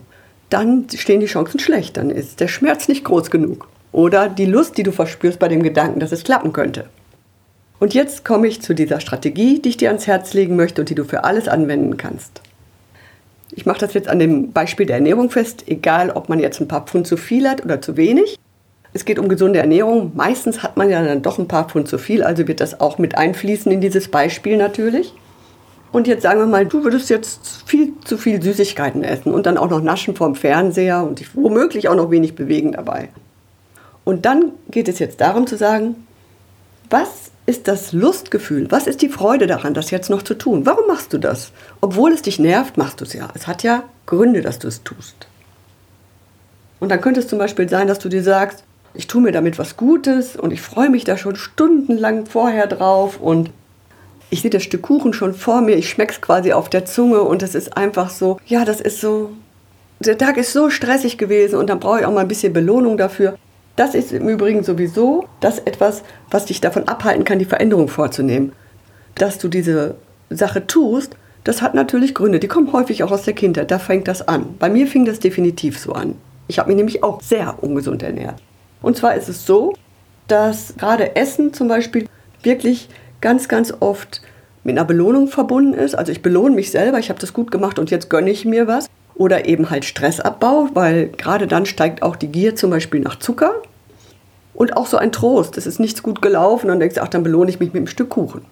dann 0.50 0.88
stehen 0.90 1.20
die 1.20 1.28
Chancen 1.28 1.60
schlecht. 1.60 1.96
Dann 1.96 2.10
ist 2.10 2.40
der 2.40 2.48
Schmerz 2.48 2.88
nicht 2.88 3.04
groß 3.04 3.30
genug. 3.30 3.68
Oder 3.92 4.30
die 4.30 4.48
Lust, 4.48 4.80
die 4.80 4.84
du 4.84 4.92
verspürst 4.92 5.38
bei 5.38 5.48
dem 5.48 5.62
Gedanken, 5.62 6.00
dass 6.00 6.12
es 6.12 6.24
klappen 6.24 6.54
könnte. 6.54 6.86
Und 7.78 7.94
jetzt 7.94 8.26
komme 8.26 8.48
ich 8.48 8.64
zu 8.64 8.74
dieser 8.74 9.00
Strategie, 9.00 9.62
die 9.62 9.70
ich 9.70 9.78
dir 9.78 9.90
ans 9.90 10.08
Herz 10.08 10.34
legen 10.34 10.56
möchte 10.56 10.82
und 10.82 10.90
die 10.90 10.96
du 10.96 11.06
für 11.06 11.24
alles 11.24 11.50
anwenden 11.50 11.98
kannst. 11.98 12.42
Ich 13.52 13.68
mache 13.68 13.82
das 13.82 13.94
jetzt 13.94 14.08
an 14.08 14.18
dem 14.18 14.54
Beispiel 14.54 14.88
der 14.88 14.96
Ernährung 14.96 15.30
fest, 15.30 15.66
egal 15.68 16.10
ob 16.10 16.30
man 16.30 16.40
jetzt 16.40 16.60
ein 16.60 16.68
paar 16.68 16.88
Pfund 16.88 17.06
zu 17.06 17.16
viel 17.16 17.48
hat 17.48 17.64
oder 17.64 17.80
zu 17.80 17.96
wenig. 17.96 18.40
Es 18.94 19.06
geht 19.06 19.20
um 19.20 19.30
gesunde 19.30 19.60
Ernährung. 19.60 20.12
Meistens 20.16 20.64
hat 20.64 20.78
man 20.78 20.90
ja 20.90 21.04
dann 21.04 21.22
doch 21.22 21.40
ein 21.40 21.48
paar 21.48 21.70
Pfund 21.70 21.88
zu 21.88 21.98
viel, 21.98 22.24
also 22.24 22.48
wird 22.48 22.60
das 22.60 22.80
auch 22.80 22.98
mit 22.98 23.18
einfließen 23.18 23.72
in 23.72 23.82
dieses 23.82 24.10
Beispiel 24.10 24.58
natürlich. 24.58 25.14
Und 25.92 26.08
jetzt 26.08 26.24
sagen 26.24 26.40
wir 26.40 26.48
mal, 26.48 26.66
du 26.66 26.84
würdest 26.84 27.10
jetzt 27.10 27.64
viel 27.66 27.94
zu 28.06 28.18
viel 28.18 28.42
Süßigkeiten 28.42 29.04
essen 29.04 29.34
und 29.34 29.46
dann 29.46 29.58
auch 29.58 29.70
noch 29.70 29.82
naschen 29.82 30.16
vorm 30.16 30.36
Fernseher 30.36 31.04
und 31.04 31.20
dich 31.20 31.36
womöglich 31.36 31.90
auch 31.90 31.96
noch 31.96 32.12
wenig 32.12 32.36
bewegen 32.36 32.74
dabei. 32.74 33.10
Und 34.04 34.26
dann 34.26 34.52
geht 34.70 34.88
es 34.88 35.00
jetzt 35.00 35.20
darum 35.22 35.48
zu 35.48 35.58
sagen, 35.58 36.08
was 36.90 37.32
ist 37.46 37.68
das 37.68 37.92
Lustgefühl? 37.92 38.72
Was 38.72 38.88
ist 38.88 39.02
die 39.02 39.10
Freude 39.10 39.48
daran, 39.48 39.74
das 39.74 39.92
jetzt 39.92 40.10
noch 40.10 40.22
zu 40.22 40.34
tun? 40.34 40.66
Warum 40.66 40.88
machst 40.88 41.12
du 41.14 41.18
das? 41.18 41.52
Obwohl 41.82 42.14
es 42.14 42.22
dich 42.22 42.40
nervt, 42.40 42.78
machst 42.78 43.02
du 43.02 43.06
es 43.06 43.14
ja. 43.14 43.30
Es 43.34 43.48
hat 43.48 43.64
ja 43.64 43.84
Gründe, 44.06 44.42
dass 44.42 44.60
du 44.60 44.68
es 44.68 44.84
tust. 44.84 45.28
Und 46.80 46.90
dann 46.90 47.02
könnte 47.02 47.20
es 47.20 47.28
zum 47.28 47.40
Beispiel 47.40 47.68
sein, 47.70 47.88
dass 47.88 48.00
du 48.00 48.10
dir 48.10 48.24
sagst, 48.24 48.64
ich 48.94 49.08
tue 49.08 49.22
mir 49.22 49.32
damit 49.32 49.58
was 49.58 49.78
Gutes 49.78 50.36
und 50.36 50.52
ich 50.52 50.62
freue 50.62 50.90
mich 50.90 51.04
da 51.04 51.18
schon 51.18 51.36
stundenlang 51.36 52.26
vorher 52.26 52.68
drauf 52.68 53.20
und 53.20 53.52
ich 54.30 54.42
sehe 54.42 54.50
das 54.50 54.64
Stück 54.64 54.84
Kuchen 54.84 55.14
schon 55.14 55.34
vor 55.34 55.62
mir, 55.62 55.76
ich 55.76 55.90
schmecke 55.90 56.14
es 56.14 56.22
quasi 56.22 56.54
auf 56.54 56.70
der 56.70 56.86
Zunge 56.86 57.22
und 57.22 57.44
es 57.44 57.54
ist 57.54 57.76
einfach 57.78 58.10
so, 58.10 58.40
ja, 58.46 58.66
das 58.66 58.80
ist 58.80 59.02
so, 59.02 59.32
der 60.00 60.18
Tag 60.18 60.38
ist 60.38 60.54
so 60.54 60.70
stressig 60.70 61.18
gewesen 61.18 61.58
und 61.58 61.70
dann 61.70 61.80
brauche 61.80 62.00
ich 62.00 62.06
auch 62.06 62.14
mal 62.14 62.22
ein 62.22 62.28
bisschen 62.28 62.54
Belohnung 62.54 62.98
dafür. 62.98 63.38
Das 63.76 63.96
ist 63.96 64.12
im 64.12 64.28
Übrigen 64.28 64.64
sowieso 64.64 65.26
das 65.40 65.60
etwas, 65.60 66.04
was 66.30 66.46
dich 66.46 66.62
davon 66.62 66.88
abhalten 66.88 67.24
kann, 67.24 67.40
die 67.40 67.46
Veränderung 67.46 67.88
vorzunehmen. 67.88 68.54
Dass 69.16 69.38
du 69.38 69.48
diese 69.48 69.96
Sache 70.30 70.66
tust, 70.66 71.16
das 71.44 71.62
hat 71.62 71.74
natürlich 71.74 72.14
Gründe, 72.14 72.40
die 72.40 72.48
kommen 72.48 72.72
häufig 72.72 73.04
auch 73.04 73.12
aus 73.12 73.24
der 73.24 73.34
Kindheit, 73.34 73.72
da 73.72 73.80
fängt 73.80 74.08
das 74.08 74.28
an. 74.28 74.56
Bei 74.60 74.70
mir 74.70 74.88
fing 74.88 75.06
das 75.06 75.20
definitiv 75.20 75.80
so 75.80 75.94
an. 75.94 76.16
Ich 76.48 76.60
habe 76.60 76.70
mich 76.70 76.78
nämlich 76.78 77.04
auch 77.04 77.22
sehr 77.22 77.62
ungesund 77.62 78.04
ernährt. 78.04 78.36
Und 78.82 78.98
zwar 78.98 79.16
ist 79.16 79.30
es 79.30 79.46
so, 79.46 79.74
dass 80.28 80.76
gerade 80.78 81.16
Essen 81.16 81.54
zum 81.54 81.68
Beispiel 81.68 82.08
wirklich 82.44 82.90
ganz, 83.20 83.48
ganz 83.48 83.74
oft 83.80 84.22
mit 84.64 84.78
einer 84.78 84.86
Belohnung 84.86 85.28
verbunden 85.28 85.74
ist. 85.74 85.96
Also 85.96 86.12
ich 86.12 86.22
belohne 86.22 86.56
mich 86.56 86.72
selber, 86.72 87.00
ich 87.00 87.10
habe 87.10 87.20
das 87.20 87.34
gut 87.34 87.52
gemacht 87.52 87.80
und 87.80 87.92
jetzt 87.92 88.10
gönne 88.10 88.30
ich 88.30 88.46
mir 88.46 88.68
was. 88.68 88.88
Oder 89.16 89.46
eben 89.46 89.70
halt 89.70 89.86
Stressabbau, 89.86 90.70
weil 90.74 91.10
gerade 91.10 91.46
dann 91.48 91.66
steigt 91.66 92.02
auch 92.02 92.16
die 92.16 92.28
Gier 92.28 92.56
zum 92.56 92.70
Beispiel 92.72 93.02
nach 93.02 93.20
Zucker. 93.20 93.54
Und 94.54 94.76
auch 94.78 94.88
so 94.88 94.98
ein 94.98 95.12
Trost, 95.12 95.58
es 95.58 95.66
ist 95.66 95.80
nichts 95.80 96.04
gut 96.04 96.22
gelaufen 96.22 96.66
und 96.66 96.74
dann 96.74 96.80
denkst 96.80 96.96
du, 96.96 97.02
ach, 97.02 97.08
dann 97.08 97.24
belohne 97.24 97.50
ich 97.50 97.60
mich 97.60 97.70
mit 97.70 97.78
einem 97.78 97.88
Stück 97.88 98.10
Kuchen. 98.10 98.46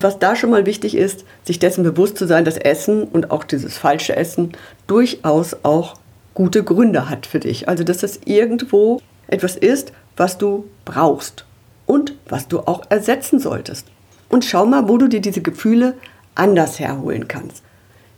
Was 0.00 0.18
da 0.18 0.36
schon 0.36 0.50
mal 0.50 0.66
wichtig 0.66 0.96
ist, 0.96 1.24
sich 1.44 1.58
dessen 1.58 1.82
bewusst 1.82 2.16
zu 2.16 2.26
sein, 2.26 2.44
dass 2.44 2.56
Essen 2.56 3.04
und 3.04 3.30
auch 3.30 3.44
dieses 3.44 3.76
falsche 3.76 4.14
Essen 4.14 4.52
durchaus 4.86 5.56
auch 5.64 5.94
gute 6.34 6.62
Gründe 6.62 7.10
hat 7.10 7.26
für 7.26 7.40
dich. 7.40 7.68
Also 7.68 7.82
dass 7.82 7.98
das 7.98 8.20
irgendwo 8.24 9.00
etwas 9.28 9.56
ist, 9.56 9.92
was 10.16 10.38
du 10.38 10.64
brauchst 10.84 11.44
und 11.86 12.14
was 12.28 12.48
du 12.48 12.60
auch 12.60 12.82
ersetzen 12.90 13.38
solltest. 13.38 13.86
Und 14.28 14.44
schau 14.44 14.66
mal, 14.66 14.88
wo 14.88 14.98
du 14.98 15.08
dir 15.08 15.20
diese 15.20 15.40
Gefühle 15.40 15.94
anders 16.34 16.78
herholen 16.78 17.28
kannst. 17.28 17.62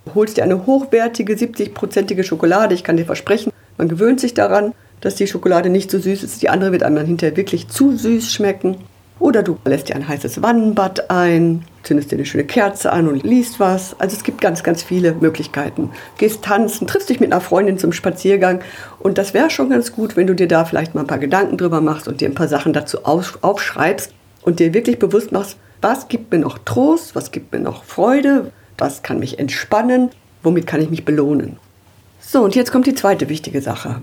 Du 0.05 0.15
holst 0.15 0.37
dir 0.37 0.43
eine 0.43 0.65
hochwertige 0.65 1.33
70-prozentige 1.33 2.23
Schokolade. 2.23 2.73
Ich 2.73 2.83
kann 2.83 2.97
dir 2.97 3.05
versprechen, 3.05 3.53
man 3.77 3.87
gewöhnt 3.87 4.19
sich 4.19 4.33
daran, 4.33 4.73
dass 4.99 5.15
die 5.15 5.27
Schokolade 5.27 5.69
nicht 5.69 5.91
so 5.91 5.99
süß 5.99 6.23
ist. 6.23 6.41
Die 6.41 6.49
andere 6.49 6.71
wird 6.71 6.83
einem 6.83 6.95
dann 6.95 7.05
hinterher 7.05 7.37
wirklich 7.37 7.67
zu 7.67 7.95
süß 7.95 8.33
schmecken. 8.33 8.77
Oder 9.19 9.43
du 9.43 9.57
lässt 9.65 9.89
dir 9.89 9.95
ein 9.95 10.07
heißes 10.07 10.41
Wannenbad 10.41 11.09
ein, 11.09 11.63
zündest 11.83 12.11
dir 12.11 12.15
eine 12.15 12.25
schöne 12.25 12.43
Kerze 12.43 12.91
an 12.91 13.07
und 13.07 13.23
liest 13.23 13.59
was. 13.59 13.99
Also 13.99 14.15
es 14.15 14.23
gibt 14.23 14.41
ganz, 14.41 14.63
ganz 14.63 14.83
viele 14.83 15.13
Möglichkeiten. 15.13 15.91
Gehst 16.17 16.43
tanzen, 16.43 16.87
triffst 16.87 17.09
dich 17.09 17.19
mit 17.19 17.31
einer 17.31 17.41
Freundin 17.41 17.77
zum 17.77 17.93
Spaziergang. 17.93 18.61
Und 18.99 19.17
das 19.17 19.33
wäre 19.33 19.49
schon 19.49 19.69
ganz 19.69 19.91
gut, 19.91 20.15
wenn 20.15 20.27
du 20.27 20.35
dir 20.35 20.47
da 20.47 20.65
vielleicht 20.65 20.95
mal 20.95 21.01
ein 21.01 21.07
paar 21.07 21.19
Gedanken 21.19 21.57
drüber 21.57 21.81
machst 21.81 22.07
und 22.07 22.21
dir 22.21 22.29
ein 22.29 22.35
paar 22.35 22.47
Sachen 22.47 22.73
dazu 22.73 23.05
aufschreibst 23.05 24.13
und 24.43 24.59
dir 24.59 24.73
wirklich 24.73 24.99
bewusst 24.99 25.31
machst, 25.31 25.57
was 25.81 26.07
gibt 26.07 26.31
mir 26.31 26.39
noch 26.39 26.59
Trost, 26.59 27.15
was 27.15 27.31
gibt 27.31 27.51
mir 27.51 27.59
noch 27.59 27.83
Freude, 27.83 28.51
was 28.77 29.03
kann 29.03 29.19
mich 29.19 29.39
entspannen, 29.39 30.09
womit 30.43 30.67
kann 30.67 30.81
ich 30.81 30.89
mich 30.89 31.05
belohnen. 31.05 31.57
So, 32.19 32.43
und 32.43 32.55
jetzt 32.55 32.71
kommt 32.71 32.85
die 32.85 32.95
zweite 32.95 33.29
wichtige 33.29 33.61
Sache. 33.61 34.01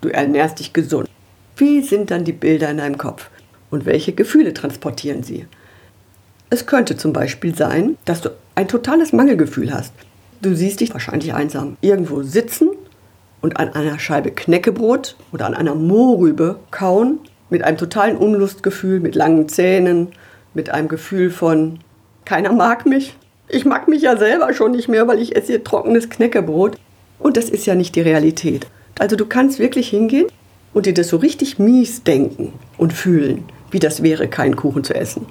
Du 0.00 0.08
ernährst 0.08 0.58
dich 0.58 0.72
gesund. 0.72 1.08
Wie 1.56 1.82
sind 1.82 2.10
dann 2.10 2.24
die 2.24 2.32
Bilder 2.32 2.70
in 2.70 2.78
deinem 2.78 2.98
Kopf? 2.98 3.30
und 3.74 3.84
welche 3.86 4.12
Gefühle 4.12 4.54
transportieren 4.54 5.22
sie. 5.22 5.46
Es 6.50 6.66
könnte 6.66 6.96
zum 6.96 7.12
Beispiel 7.12 7.54
sein, 7.54 7.96
dass 8.04 8.20
du 8.20 8.30
ein 8.54 8.68
totales 8.68 9.12
Mangelgefühl 9.12 9.72
hast. 9.72 9.92
Du 10.40 10.54
siehst 10.54 10.80
dich 10.80 10.92
wahrscheinlich 10.92 11.34
einsam 11.34 11.76
irgendwo 11.80 12.22
sitzen 12.22 12.70
und 13.40 13.58
an 13.58 13.70
einer 13.70 13.98
Scheibe 13.98 14.30
Knäckebrot 14.30 15.16
oder 15.32 15.46
an 15.46 15.54
einer 15.54 15.74
Mohrrübe 15.74 16.60
kauen, 16.70 17.18
mit 17.50 17.62
einem 17.62 17.76
totalen 17.76 18.16
Unlustgefühl, 18.16 19.00
mit 19.00 19.14
langen 19.14 19.48
Zähnen, 19.48 20.08
mit 20.54 20.70
einem 20.70 20.88
Gefühl 20.88 21.30
von, 21.30 21.80
keiner 22.24 22.52
mag 22.52 22.86
mich. 22.86 23.16
Ich 23.48 23.64
mag 23.64 23.88
mich 23.88 24.02
ja 24.02 24.16
selber 24.16 24.52
schon 24.54 24.72
nicht 24.72 24.88
mehr, 24.88 25.06
weil 25.06 25.20
ich 25.20 25.36
esse 25.36 25.48
hier 25.48 25.64
trockenes 25.64 26.08
Knäckebrot. 26.08 26.76
Und 27.18 27.36
das 27.36 27.50
ist 27.50 27.66
ja 27.66 27.74
nicht 27.74 27.96
die 27.96 28.00
Realität. 28.00 28.66
Also 28.98 29.16
du 29.16 29.26
kannst 29.26 29.58
wirklich 29.58 29.88
hingehen 29.88 30.26
und 30.72 30.86
dir 30.86 30.94
das 30.94 31.08
so 31.08 31.16
richtig 31.16 31.58
mies 31.58 32.02
denken 32.02 32.52
und 32.78 32.92
fühlen 32.92 33.44
wie 33.74 33.80
das 33.80 34.04
wäre, 34.04 34.28
keinen 34.28 34.54
Kuchen 34.54 34.84
zu 34.84 34.94
essen. 34.94 35.26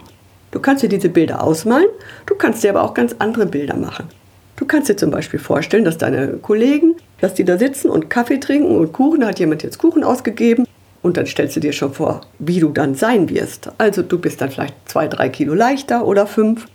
Du 0.53 0.59
kannst 0.59 0.83
dir 0.83 0.87
diese 0.87 1.09
Bilder 1.09 1.43
ausmalen, 1.43 1.87
du 2.27 2.35
kannst 2.35 2.63
dir 2.63 2.69
aber 2.69 2.83
auch 2.83 2.93
ganz 2.93 3.15
andere 3.17 3.47
Bilder 3.47 3.75
machen. 3.75 4.07
Du 4.55 4.65
kannst 4.65 4.87
dir 4.87 4.95
zum 4.95 5.09
Beispiel 5.09 5.39
vorstellen, 5.39 5.83
dass 5.83 5.97
deine 5.97 6.27
Kollegen, 6.33 6.95
dass 7.21 7.33
die 7.33 7.43
da 7.43 7.57
sitzen 7.57 7.89
und 7.89 8.11
Kaffee 8.11 8.39
trinken 8.39 8.77
und 8.77 8.93
Kuchen, 8.93 9.21
da 9.21 9.29
hat 9.29 9.39
jemand 9.39 9.63
jetzt 9.63 9.79
Kuchen 9.79 10.03
ausgegeben 10.03 10.67
Und 11.01 11.17
dann 11.17 11.25
stellst 11.25 11.55
du 11.55 11.59
dir 11.59 11.73
schon 11.73 11.91
vor, 11.91 12.21
wie 12.37 12.59
du 12.59 12.69
dann 12.69 12.93
sein 12.93 13.31
wirst. 13.31 13.71
Also 13.79 14.03
du 14.03 14.19
bist 14.19 14.41
dann 14.41 14.51
vielleicht 14.51 14.75
zwei, 14.85 15.07
drei 15.07 15.27
Kilo 15.27 15.55
leichter 15.55 16.05
oder 16.05 16.27
fünf. 16.27 16.67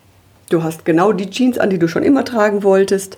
Du 0.51 0.65
hast 0.65 0.85
genau 0.85 1.13
die 1.13 1.31
Jeans 1.31 1.57
an, 1.57 1.71
die 1.71 1.79
du 1.79 1.87
schon 1.87 2.03
immer 2.03 2.25
tragen 2.25 2.65
wolltest. 2.65 3.17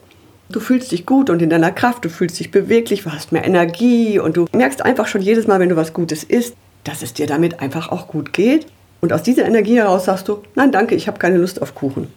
Du 0.51 0.61
fühlst 0.61 0.93
dich 0.93 1.07
gut 1.07 1.31
und 1.31 1.41
in 1.41 1.49
deiner 1.49 1.73
Kraft, 1.73 2.05
du 2.05 2.11
fühlst 2.11 2.39
dich 2.39 2.51
beweglich, 2.51 3.05
du 3.05 3.13
hast 3.13 3.33
mehr 3.33 3.47
Energie 3.47 4.19
und 4.19 4.37
du 4.37 4.45
merkst 4.53 4.85
einfach 4.85 5.07
schon 5.07 5.23
jedes 5.23 5.47
Mal, 5.47 5.59
wenn 5.59 5.71
du 5.71 5.77
was 5.77 5.95
Gutes 5.95 6.23
isst, 6.23 6.55
dass 6.85 7.03
es 7.03 7.15
dir 7.15 7.27
damit 7.27 7.61
einfach 7.61 7.91
auch 7.91 8.09
gut 8.09 8.35
geht. 8.35 8.67
Und 9.01 9.13
aus 9.13 9.23
dieser 9.23 9.47
Energie 9.47 9.77
heraus 9.77 10.05
sagst 10.05 10.29
du, 10.29 10.43
nein, 10.55 10.73
danke, 10.73 10.95
ich 10.95 11.09
habe 11.09 11.19
keine 11.19 11.39
Lust 11.39 11.63
auf 11.63 11.75
Kuchen. 11.75 12.09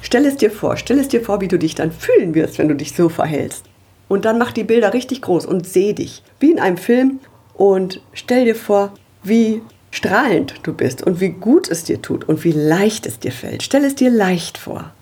Stell 0.00 0.24
es 0.24 0.36
dir 0.36 0.50
vor, 0.50 0.76
stell 0.76 0.98
es 0.98 1.08
dir 1.08 1.20
vor, 1.20 1.40
wie 1.40 1.48
du 1.48 1.58
dich 1.58 1.74
dann 1.74 1.92
fühlen 1.92 2.34
wirst, 2.34 2.58
wenn 2.58 2.68
du 2.68 2.74
dich 2.74 2.94
so 2.94 3.08
verhältst. 3.08 3.64
Und 4.08 4.24
dann 4.24 4.38
mach 4.38 4.52
die 4.52 4.64
Bilder 4.64 4.94
richtig 4.94 5.20
groß 5.22 5.46
und 5.46 5.66
seh 5.66 5.92
dich, 5.92 6.22
wie 6.38 6.52
in 6.52 6.60
einem 6.60 6.76
Film 6.76 7.18
und 7.54 8.00
stell 8.12 8.44
dir 8.44 8.54
vor, 8.54 8.92
wie 9.22 9.62
strahlend 9.90 10.54
du 10.62 10.72
bist 10.72 11.02
und 11.02 11.20
wie 11.20 11.30
gut 11.30 11.68
es 11.68 11.84
dir 11.84 12.00
tut 12.00 12.28
und 12.28 12.44
wie 12.44 12.52
leicht 12.52 13.06
es 13.06 13.18
dir 13.18 13.32
fällt. 13.32 13.62
Stell 13.62 13.84
es 13.84 13.94
dir 13.94 14.10
leicht 14.10 14.58
vor. 14.58 14.92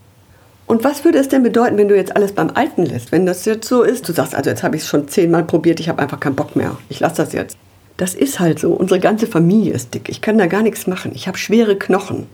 Und 0.66 0.83
was 0.83 1.04
würde 1.04 1.18
es 1.18 1.28
denn 1.28 1.42
bedeuten, 1.42 1.76
wenn 1.76 1.88
du 1.88 1.97
jetzt 1.97 2.16
alles 2.16 2.33
beim 2.33 2.50
Alten 2.54 2.87
lässt? 2.87 3.12
Wenn 3.12 3.26
das 3.26 3.44
jetzt 3.44 3.68
so 3.68 3.83
ist, 3.83 4.09
du 4.09 4.12
sagst, 4.12 4.35
also 4.35 4.49
jetzt 4.49 4.62
habe 4.62 4.76
ich 4.76 4.83
es 4.83 4.88
schon 4.88 5.09
zehnmal 5.09 5.44
probiert, 5.44 5.80
ich 5.80 5.90
habe 5.90 6.00
einfach 6.00 6.21
keinen 6.21 6.37
Bock 6.37 6.56
mehr. 6.56 6.78
Ich 6.88 7.00
lasse 7.00 7.16
das 7.16 7.33
jetzt. 7.35 7.59
Das 7.96 8.14
ist 8.14 8.40
halt 8.40 8.58
so. 8.58 8.72
Unsere 8.72 9.00
ganze 9.00 9.26
Familie 9.26 9.72
ist 9.72 9.94
dick. 9.94 10.08
Ich 10.08 10.20
kann 10.20 10.38
da 10.38 10.46
gar 10.46 10.62
nichts 10.62 10.86
machen. 10.86 11.12
Ich 11.14 11.28
habe 11.28 11.38
schwere 11.38 11.76
Knochen. 11.76 12.26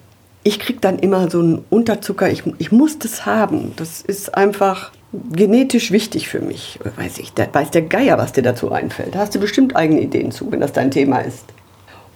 Ich 0.42 0.58
kriege 0.58 0.80
dann 0.80 0.98
immer 0.98 1.30
so 1.30 1.40
einen 1.40 1.64
Unterzucker. 1.68 2.30
Ich, 2.30 2.44
ich 2.58 2.72
muss 2.72 2.98
das 2.98 3.26
haben. 3.26 3.72
Das 3.76 4.00
ist 4.00 4.34
einfach 4.34 4.90
genetisch 5.32 5.90
wichtig 5.90 6.28
für 6.28 6.40
mich. 6.40 6.78
Weiß 6.96 7.18
ich, 7.18 7.32
da 7.34 7.46
weiß 7.52 7.70
der 7.70 7.82
Geier, 7.82 8.16
was 8.16 8.32
dir 8.32 8.42
dazu 8.42 8.72
einfällt. 8.72 9.14
Da 9.14 9.20
hast 9.20 9.34
du 9.34 9.40
bestimmt 9.40 9.76
eigene 9.76 10.00
Ideen 10.00 10.30
zu, 10.30 10.50
wenn 10.50 10.60
das 10.60 10.72
dein 10.72 10.90
Thema 10.90 11.18
ist. 11.18 11.44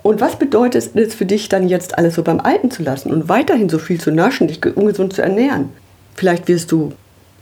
Und 0.03 0.21
was 0.21 0.39
bedeutet 0.39 0.95
es 0.95 1.15
für 1.15 1.25
dich 1.25 1.49
dann 1.49 1.69
jetzt 1.69 1.97
alles 1.97 2.15
so 2.15 2.23
beim 2.23 2.41
Alten 2.41 2.71
zu 2.71 2.83
lassen 2.83 3.11
und 3.11 3.29
weiterhin 3.29 3.71
so 3.71 3.79
viel 3.79 3.99
zu 3.99 4.13
naschen, 4.13 4.49
dich 4.49 4.65
ungesund 4.77 5.15
zu 5.15 5.23
ernähren? 5.23 5.71
Vielleicht 6.15 6.47
wirst 6.47 6.71
du 6.73 6.93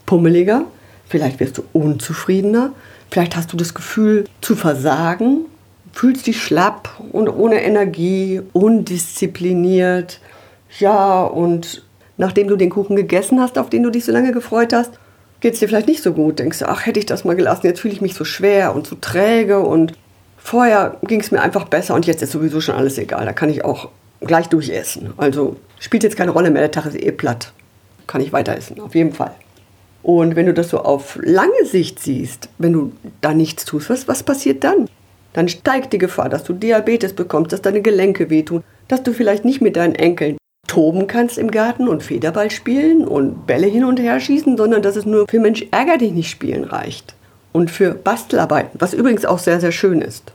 pummeliger, 0.06 0.64
vielleicht 1.08 1.40
wirst 1.40 1.58
du 1.58 1.64
unzufriedener, 1.72 2.72
vielleicht 3.10 3.36
hast 3.36 3.52
du 3.52 3.56
das 3.56 3.74
Gefühl 3.74 4.26
zu 4.40 4.54
versagen, 4.54 5.46
fühlst 5.92 6.26
dich 6.26 6.42
schlapp 6.42 6.90
und 7.12 7.28
ohne 7.28 7.62
Energie, 7.62 8.40
undiszipliniert. 8.52 10.20
Ja, 10.78 11.24
und 11.24 11.84
nachdem 12.16 12.48
du 12.48 12.56
den 12.56 12.70
Kuchen 12.70 12.96
gegessen 12.96 13.40
hast, 13.40 13.58
auf 13.58 13.70
den 13.70 13.82
du 13.82 13.90
dich 13.90 14.04
so 14.04 14.12
lange 14.12 14.32
gefreut 14.32 14.72
hast, 14.72 14.92
geht 15.40 15.54
es 15.54 15.60
dir 15.60 15.68
vielleicht 15.68 15.88
nicht 15.88 16.02
so 16.02 16.12
gut. 16.12 16.38
Denkst 16.38 16.60
du, 16.60 16.68
ach, 16.68 16.86
hätte 16.86 16.98
ich 16.98 17.06
das 17.06 17.24
mal 17.24 17.36
gelassen, 17.36 17.66
jetzt 17.66 17.80
fühle 17.80 17.94
ich 17.94 18.00
mich 18.00 18.14
so 18.14 18.24
schwer 18.24 18.74
und 18.74 18.86
so 18.86 18.96
träge 19.00 19.60
und 19.60 19.92
vorher 20.38 20.96
ging 21.02 21.20
es 21.20 21.30
mir 21.30 21.40
einfach 21.40 21.66
besser 21.66 21.94
und 21.94 22.06
jetzt 22.06 22.22
ist 22.22 22.32
sowieso 22.32 22.60
schon 22.60 22.74
alles 22.74 22.98
egal. 22.98 23.24
Da 23.24 23.32
kann 23.32 23.50
ich 23.50 23.64
auch 23.64 23.90
gleich 24.20 24.48
durchessen. 24.48 25.12
Also 25.16 25.56
spielt 25.78 26.04
jetzt 26.04 26.16
keine 26.16 26.30
Rolle 26.30 26.50
mehr, 26.50 26.62
der 26.62 26.70
Tag 26.70 26.86
ist 26.86 26.96
eh 26.96 27.12
platt 27.12 27.52
kann 28.06 28.20
ich 28.20 28.32
weiter 28.32 28.56
essen, 28.56 28.78
auf 28.80 28.94
jeden 28.94 29.12
Fall. 29.12 29.32
Und 30.02 30.36
wenn 30.36 30.46
du 30.46 30.54
das 30.54 30.68
so 30.68 30.80
auf 30.80 31.18
lange 31.22 31.64
Sicht 31.64 32.00
siehst, 32.00 32.48
wenn 32.58 32.72
du 32.72 32.92
da 33.20 33.32
nichts 33.32 33.64
tust, 33.64 33.88
was, 33.88 34.08
was 34.08 34.22
passiert 34.22 34.64
dann? 34.64 34.88
Dann 35.32 35.48
steigt 35.48 35.92
die 35.92 35.98
Gefahr, 35.98 36.28
dass 36.28 36.44
du 36.44 36.52
Diabetes 36.52 37.14
bekommst, 37.14 37.52
dass 37.52 37.62
deine 37.62 37.82
Gelenke 37.82 38.30
wehtun, 38.30 38.62
dass 38.88 39.02
du 39.02 39.12
vielleicht 39.12 39.44
nicht 39.44 39.60
mit 39.60 39.76
deinen 39.76 39.94
Enkeln 39.94 40.36
toben 40.66 41.06
kannst 41.06 41.38
im 41.38 41.50
Garten 41.50 41.88
und 41.88 42.02
Federball 42.02 42.50
spielen 42.50 43.06
und 43.06 43.46
Bälle 43.46 43.66
hin 43.66 43.84
und 43.84 44.00
her 44.00 44.20
schießen, 44.20 44.56
sondern 44.56 44.82
dass 44.82 44.96
es 44.96 45.04
nur 45.04 45.26
für 45.28 45.40
Mensch 45.40 45.66
ärger 45.70 45.98
dich 45.98 46.12
nicht 46.12 46.30
spielen 46.30 46.64
reicht. 46.64 47.14
Und 47.52 47.70
für 47.70 47.94
Bastelarbeiten, 47.94 48.80
was 48.80 48.94
übrigens 48.94 49.26
auch 49.26 49.38
sehr, 49.38 49.60
sehr 49.60 49.72
schön 49.72 50.00
ist. 50.00 50.32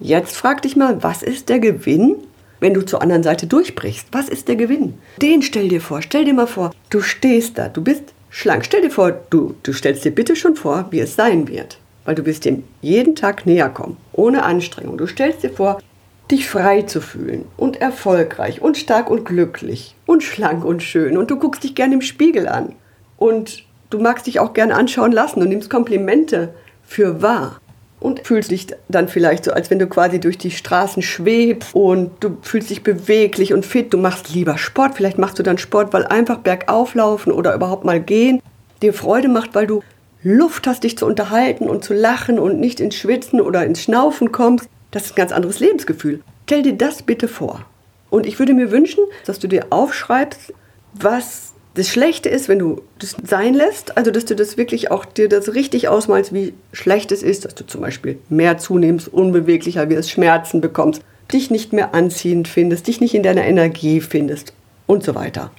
Jetzt 0.00 0.36
frag 0.36 0.62
dich 0.62 0.76
mal, 0.76 1.02
was 1.02 1.22
ist 1.22 1.48
der 1.48 1.60
Gewinn, 1.60 2.16
wenn 2.58 2.74
du 2.74 2.82
zur 2.82 3.02
anderen 3.02 3.22
Seite 3.22 3.46
durchbrichst. 3.46 4.08
Was 4.12 4.28
ist 4.28 4.48
der 4.48 4.56
Gewinn? 4.56 4.94
Den 5.20 5.42
stell 5.42 5.68
dir 5.68 5.80
vor. 5.80 6.02
Stell 6.02 6.24
dir 6.24 6.34
mal 6.34 6.46
vor, 6.46 6.72
du 6.90 7.00
stehst 7.00 7.58
da, 7.58 7.68
du 7.68 7.82
bist 7.82 8.14
schlank. 8.28 8.64
Stell 8.64 8.82
dir 8.82 8.90
vor, 8.90 9.12
du, 9.30 9.54
du 9.62 9.72
stellst 9.72 10.04
dir 10.04 10.10
bitte 10.10 10.36
schon 10.36 10.56
vor, 10.56 10.86
wie 10.90 11.00
es 11.00 11.16
sein 11.16 11.48
wird. 11.48 11.78
Weil 12.10 12.16
du 12.16 12.26
wirst 12.26 12.44
dem 12.44 12.64
jeden 12.82 13.14
Tag 13.14 13.46
näher 13.46 13.68
kommen, 13.68 13.96
ohne 14.10 14.42
Anstrengung. 14.42 14.98
Du 14.98 15.06
stellst 15.06 15.44
dir 15.44 15.50
vor, 15.50 15.80
dich 16.28 16.48
frei 16.48 16.82
zu 16.82 17.00
fühlen 17.00 17.44
und 17.56 17.80
erfolgreich 17.80 18.60
und 18.60 18.76
stark 18.76 19.08
und 19.08 19.24
glücklich 19.24 19.94
und 20.06 20.24
schlank 20.24 20.64
und 20.64 20.82
schön. 20.82 21.16
Und 21.16 21.30
du 21.30 21.36
guckst 21.36 21.62
dich 21.62 21.76
gerne 21.76 21.94
im 21.94 22.02
Spiegel 22.02 22.48
an. 22.48 22.74
Und 23.16 23.62
du 23.90 24.00
magst 24.00 24.26
dich 24.26 24.40
auch 24.40 24.54
gerne 24.54 24.74
anschauen 24.74 25.12
lassen 25.12 25.40
und 25.40 25.50
nimmst 25.50 25.70
Komplimente 25.70 26.52
für 26.82 27.22
wahr 27.22 27.60
und 28.00 28.26
fühlst 28.26 28.50
dich 28.50 28.66
dann 28.88 29.06
vielleicht 29.06 29.44
so, 29.44 29.52
als 29.52 29.70
wenn 29.70 29.78
du 29.78 29.86
quasi 29.86 30.18
durch 30.18 30.36
die 30.36 30.50
Straßen 30.50 31.04
schwebst 31.04 31.76
und 31.76 32.10
du 32.18 32.38
fühlst 32.42 32.70
dich 32.70 32.82
beweglich 32.82 33.54
und 33.54 33.64
fit. 33.64 33.94
Du 33.94 33.98
machst 33.98 34.34
lieber 34.34 34.58
Sport. 34.58 34.96
Vielleicht 34.96 35.18
machst 35.18 35.38
du 35.38 35.44
dann 35.44 35.58
Sport, 35.58 35.92
weil 35.92 36.08
einfach 36.08 36.38
bergauf 36.38 36.96
laufen 36.96 37.30
oder 37.30 37.54
überhaupt 37.54 37.84
mal 37.84 38.00
gehen 38.00 38.42
dir 38.82 38.94
Freude 38.94 39.28
macht, 39.28 39.54
weil 39.54 39.66
du 39.66 39.82
Luft 40.22 40.66
hast, 40.66 40.84
dich 40.84 40.98
zu 40.98 41.06
unterhalten 41.06 41.68
und 41.68 41.84
zu 41.84 41.94
lachen 41.94 42.38
und 42.38 42.60
nicht 42.60 42.80
ins 42.80 42.96
Schwitzen 42.96 43.40
oder 43.40 43.64
ins 43.64 43.82
Schnaufen 43.82 44.32
kommst. 44.32 44.68
Das 44.90 45.06
ist 45.06 45.12
ein 45.12 45.16
ganz 45.16 45.32
anderes 45.32 45.60
Lebensgefühl. 45.60 46.20
Stell 46.44 46.62
dir 46.62 46.74
das 46.74 47.02
bitte 47.02 47.28
vor. 47.28 47.64
Und 48.10 48.26
ich 48.26 48.38
würde 48.38 48.54
mir 48.54 48.72
wünschen, 48.72 49.04
dass 49.24 49.38
du 49.38 49.46
dir 49.46 49.66
aufschreibst, 49.70 50.52
was 50.94 51.52
das 51.74 51.88
Schlechte 51.88 52.28
ist, 52.28 52.48
wenn 52.48 52.58
du 52.58 52.82
das 52.98 53.16
sein 53.24 53.54
lässt, 53.54 53.96
also 53.96 54.10
dass 54.10 54.24
du 54.24 54.34
das 54.34 54.56
wirklich 54.56 54.90
auch 54.90 55.04
dir 55.04 55.28
das 55.28 55.54
richtig 55.54 55.88
ausmalst, 55.88 56.34
wie 56.34 56.54
schlecht 56.72 57.12
es 57.12 57.22
ist, 57.22 57.44
dass 57.44 57.54
du 57.54 57.64
zum 57.64 57.80
Beispiel 57.80 58.18
mehr 58.28 58.58
zunimmst, 58.58 59.08
unbeweglicher 59.08 59.88
wirst, 59.88 60.10
Schmerzen 60.10 60.60
bekommst, 60.60 61.02
dich 61.32 61.50
nicht 61.50 61.72
mehr 61.72 61.94
anziehend 61.94 62.48
findest, 62.48 62.88
dich 62.88 63.00
nicht 63.00 63.14
in 63.14 63.22
deiner 63.22 63.44
Energie 63.44 64.00
findest 64.00 64.52
und 64.86 65.04
so 65.04 65.14
weiter. 65.14 65.52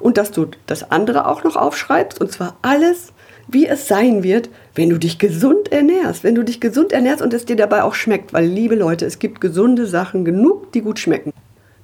Und 0.00 0.16
dass 0.16 0.30
du 0.30 0.46
das 0.66 0.90
andere 0.90 1.26
auch 1.26 1.44
noch 1.44 1.56
aufschreibst, 1.56 2.20
und 2.20 2.32
zwar 2.32 2.56
alles, 2.62 3.12
wie 3.48 3.66
es 3.66 3.88
sein 3.88 4.22
wird, 4.22 4.50
wenn 4.74 4.90
du 4.90 4.98
dich 4.98 5.18
gesund 5.18 5.72
ernährst. 5.72 6.22
Wenn 6.22 6.34
du 6.34 6.44
dich 6.44 6.60
gesund 6.60 6.92
ernährst 6.92 7.22
und 7.22 7.32
es 7.32 7.46
dir 7.46 7.56
dabei 7.56 7.82
auch 7.82 7.94
schmeckt. 7.94 8.32
Weil, 8.32 8.46
liebe 8.46 8.74
Leute, 8.74 9.06
es 9.06 9.18
gibt 9.18 9.40
gesunde 9.40 9.86
Sachen 9.86 10.24
genug, 10.24 10.72
die 10.72 10.82
gut 10.82 10.98
schmecken. 10.98 11.32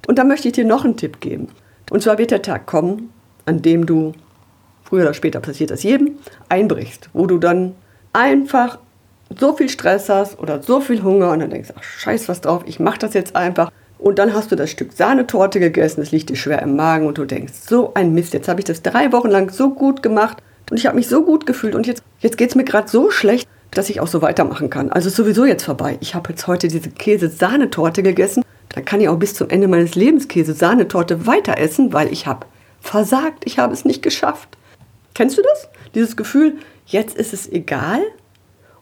Und 0.07 0.19
da 0.19 0.23
möchte 0.23 0.47
ich 0.47 0.53
dir 0.53 0.65
noch 0.65 0.85
einen 0.85 0.97
Tipp 0.97 1.19
geben. 1.19 1.47
Und 1.89 2.03
zwar 2.03 2.17
wird 2.17 2.31
der 2.31 2.43
Tag 2.43 2.67
kommen, 2.67 3.11
an 3.45 3.61
dem 3.61 3.85
du, 3.85 4.13
früher 4.83 5.03
oder 5.03 5.13
später 5.13 5.39
passiert 5.39 5.71
das 5.71 5.83
jedem, 5.83 6.17
einbrichst, 6.49 7.09
wo 7.13 7.25
du 7.25 7.39
dann 7.39 7.73
einfach 8.13 8.79
so 9.37 9.53
viel 9.53 9.69
Stress 9.69 10.09
hast 10.09 10.39
oder 10.39 10.61
so 10.61 10.79
viel 10.79 11.01
Hunger 11.03 11.31
und 11.31 11.39
dann 11.39 11.49
denkst, 11.49 11.73
ach 11.75 11.83
scheiß 11.83 12.29
was 12.29 12.41
drauf, 12.41 12.63
ich 12.67 12.79
mach 12.79 12.97
das 12.97 13.13
jetzt 13.15 13.35
einfach. 13.35 13.71
Und 13.97 14.19
dann 14.19 14.33
hast 14.33 14.51
du 14.51 14.55
das 14.55 14.69
Stück 14.69 14.93
Sahnetorte 14.93 15.59
gegessen, 15.59 16.01
es 16.01 16.11
liegt 16.11 16.29
dir 16.29 16.35
schwer 16.35 16.61
im 16.61 16.75
Magen 16.75 17.07
und 17.07 17.17
du 17.17 17.25
denkst, 17.25 17.53
so 17.67 17.93
ein 17.95 18.13
Mist, 18.13 18.33
jetzt 18.33 18.47
habe 18.47 18.59
ich 18.59 18.65
das 18.65 18.83
drei 18.83 19.11
Wochen 19.11 19.29
lang 19.29 19.49
so 19.49 19.73
gut 19.73 20.03
gemacht 20.03 20.43
und 20.69 20.77
ich 20.77 20.85
habe 20.85 20.95
mich 20.95 21.07
so 21.07 21.23
gut 21.23 21.45
gefühlt 21.45 21.75
und 21.75 21.87
jetzt, 21.87 22.03
jetzt 22.19 22.37
geht 22.37 22.49
es 22.49 22.55
mir 22.55 22.63
gerade 22.63 22.87
so 22.87 23.11
schlecht, 23.11 23.47
dass 23.71 23.89
ich 23.89 23.99
auch 23.99 24.07
so 24.07 24.21
weitermachen 24.21 24.69
kann. 24.69 24.91
Also 24.91 25.09
ist 25.09 25.15
sowieso 25.15 25.45
jetzt 25.45 25.63
vorbei. 25.63 25.97
Ich 26.01 26.15
habe 26.15 26.29
jetzt 26.29 26.47
heute 26.47 26.67
diese 26.67 26.89
Käse-Sahnetorte 26.89 28.03
gegessen. 28.03 28.43
Dann 28.69 28.85
kann 28.85 29.01
ich 29.01 29.09
auch 29.09 29.17
bis 29.17 29.33
zum 29.33 29.49
Ende 29.49 29.67
meines 29.67 29.95
Lebens 29.95 30.27
Käse-Sahnetorte 30.27 31.27
weiter 31.27 31.57
essen, 31.57 31.93
weil 31.93 32.11
ich 32.11 32.25
habe 32.25 32.47
versagt, 32.81 33.43
ich 33.45 33.59
habe 33.59 33.73
es 33.73 33.85
nicht 33.85 34.01
geschafft. 34.01 34.57
Kennst 35.13 35.37
du 35.37 35.41
das? 35.41 35.69
Dieses 35.93 36.15
Gefühl, 36.15 36.55
jetzt 36.85 37.17
ist 37.17 37.33
es 37.33 37.51
egal? 37.51 38.01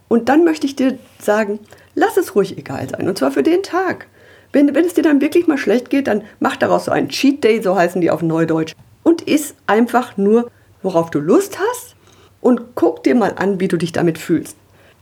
Und 0.07 0.29
dann 0.29 0.43
möchte 0.43 0.67
ich 0.67 0.75
dir 0.75 0.97
sagen, 1.19 1.59
lass 1.95 2.17
es 2.17 2.35
ruhig 2.35 2.57
egal 2.57 2.87
sein. 2.89 3.07
Und 3.07 3.17
zwar 3.17 3.31
für 3.31 3.43
den 3.43 3.63
Tag. 3.63 4.07
Wenn, 4.51 4.75
wenn 4.75 4.85
es 4.85 4.93
dir 4.93 5.03
dann 5.03 5.21
wirklich 5.21 5.47
mal 5.47 5.57
schlecht 5.57 5.89
geht, 5.89 6.07
dann 6.07 6.23
mach 6.39 6.55
daraus 6.55 6.85
so 6.85 6.91
einen 6.91 7.09
Cheat 7.09 7.43
Day, 7.43 7.61
so 7.61 7.75
heißen 7.75 7.99
die 8.01 8.11
auf 8.11 8.21
Neudeutsch. 8.21 8.75
Und 9.01 9.23
iss 9.23 9.55
einfach 9.65 10.17
nur, 10.17 10.51
worauf 10.83 11.09
du 11.09 11.19
Lust 11.19 11.57
hast. 11.59 11.95
Und 12.41 12.75
guck 12.75 13.03
dir 13.03 13.15
mal 13.15 13.33
an, 13.37 13.59
wie 13.59 13.67
du 13.67 13.77
dich 13.77 13.93
damit 13.93 14.17
fühlst. 14.17 14.57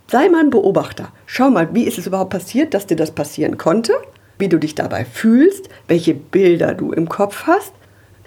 Sei 0.07 0.29
mal 0.29 0.41
ein 0.41 0.50
Beobachter. 0.50 1.11
Schau 1.25 1.50
mal, 1.50 1.73
wie 1.73 1.83
ist 1.83 1.97
es 1.97 2.07
überhaupt 2.07 2.31
passiert, 2.31 2.73
dass 2.73 2.88
dir 2.88 2.97
das 2.97 3.11
passieren 3.11 3.57
konnte? 3.57 3.93
Wie 4.38 4.50
du 4.50 4.57
dich 4.57 4.75
dabei 4.75 5.05
fühlst, 5.05 5.69
welche 5.88 6.13
Bilder 6.13 6.73
du 6.73 6.91
im 6.91 7.09
Kopf 7.09 7.47
hast 7.47 7.73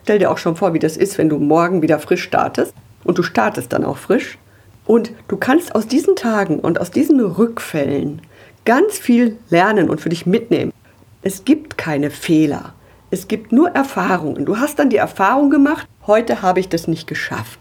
Stell 0.04 0.18
dir 0.18 0.30
auch 0.30 0.37
schon 0.37 0.54
vor, 0.54 0.75
wie 0.75 0.78
das 0.78 0.99
ist, 0.99 1.16
wenn 1.16 1.30
du 1.30 1.38
morgen 1.38 1.80
wieder 1.80 1.99
frisch 1.99 2.23
startest. 2.23 2.75
Und 3.04 3.16
du 3.16 3.23
startest 3.23 3.73
dann 3.73 3.84
auch 3.84 3.96
frisch. 3.96 4.38
Und 4.84 5.12
du 5.28 5.38
kannst 5.38 5.75
aus 5.75 5.87
diesen 5.87 6.14
Tagen 6.14 6.58
und 6.58 6.78
aus 6.78 6.90
diesen 6.90 7.20
Rückfällen 7.20 8.20
ganz 8.66 8.99
viel 8.99 9.38
lernen 9.49 9.88
und 9.88 10.02
für 10.02 10.11
dich 10.11 10.26
mitnehmen. 10.26 10.75
Es 11.23 11.46
gibt 11.46 11.78
keine 11.78 12.11
Fehler. 12.11 12.75
Es 13.14 13.28
gibt 13.28 13.52
nur 13.52 13.68
Erfahrungen. 13.68 14.44
Du 14.44 14.59
hast 14.59 14.80
dann 14.80 14.90
die 14.90 14.97
Erfahrung 14.97 15.49
gemacht, 15.49 15.87
heute 16.04 16.42
habe 16.42 16.59
ich 16.59 16.68
das 16.68 16.88
nicht 16.88 17.06
geschafft. 17.06 17.61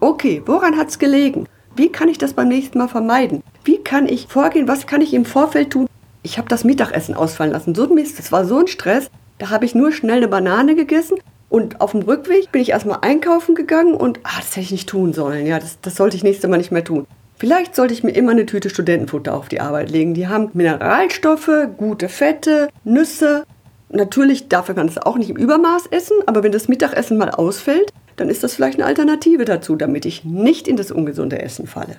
Okay, 0.00 0.40
woran 0.46 0.78
hat 0.78 0.88
es 0.88 0.98
gelegen? 0.98 1.46
Wie 1.76 1.92
kann 1.92 2.08
ich 2.08 2.16
das 2.16 2.32
beim 2.32 2.48
nächsten 2.48 2.78
Mal 2.78 2.88
vermeiden? 2.88 3.42
Wie 3.64 3.76
kann 3.84 4.08
ich 4.08 4.28
vorgehen? 4.28 4.66
Was 4.66 4.86
kann 4.86 5.02
ich 5.02 5.12
im 5.12 5.26
Vorfeld 5.26 5.68
tun? 5.68 5.88
Ich 6.22 6.38
habe 6.38 6.48
das 6.48 6.64
Mittagessen 6.64 7.14
ausfallen 7.14 7.52
lassen. 7.52 7.74
So 7.74 7.86
Mist, 7.88 8.18
das 8.18 8.32
war 8.32 8.46
so 8.46 8.60
ein 8.60 8.66
Stress. 8.66 9.10
Da 9.36 9.50
habe 9.50 9.66
ich 9.66 9.74
nur 9.74 9.92
schnell 9.92 10.16
eine 10.16 10.28
Banane 10.28 10.74
gegessen 10.74 11.18
und 11.50 11.82
auf 11.82 11.90
dem 11.90 12.00
Rückweg 12.00 12.50
bin 12.50 12.62
ich 12.62 12.70
erstmal 12.70 13.00
einkaufen 13.02 13.54
gegangen 13.54 13.92
und, 13.92 14.20
ah, 14.22 14.38
das 14.38 14.52
hätte 14.52 14.60
ich 14.60 14.72
nicht 14.72 14.88
tun 14.88 15.12
sollen. 15.12 15.44
Ja, 15.44 15.58
das, 15.58 15.82
das 15.82 15.96
sollte 15.96 16.16
ich 16.16 16.24
nächstes 16.24 16.48
Mal 16.48 16.56
nicht 16.56 16.72
mehr 16.72 16.82
tun. 16.82 17.06
Vielleicht 17.36 17.76
sollte 17.76 17.92
ich 17.92 18.04
mir 18.04 18.12
immer 18.12 18.30
eine 18.30 18.46
Tüte 18.46 18.70
Studentenfutter 18.70 19.34
auf 19.34 19.50
die 19.50 19.60
Arbeit 19.60 19.90
legen. 19.90 20.14
Die 20.14 20.28
haben 20.28 20.48
Mineralstoffe, 20.54 21.50
gute 21.76 22.08
Fette, 22.08 22.70
Nüsse. 22.84 23.44
Natürlich 23.90 24.48
dafür 24.48 24.74
kannst 24.74 24.96
du 24.96 25.06
auch 25.06 25.16
nicht 25.16 25.30
im 25.30 25.36
Übermaß 25.36 25.86
essen, 25.90 26.16
aber 26.26 26.42
wenn 26.42 26.52
das 26.52 26.68
Mittagessen 26.68 27.16
mal 27.16 27.30
ausfällt, 27.30 27.92
dann 28.16 28.28
ist 28.28 28.42
das 28.42 28.54
vielleicht 28.54 28.78
eine 28.78 28.86
Alternative 28.86 29.44
dazu, 29.44 29.76
damit 29.76 30.04
ich 30.04 30.24
nicht 30.24 30.68
in 30.68 30.76
das 30.76 30.90
ungesunde 30.90 31.40
Essen 31.40 31.66
falle. 31.66 31.96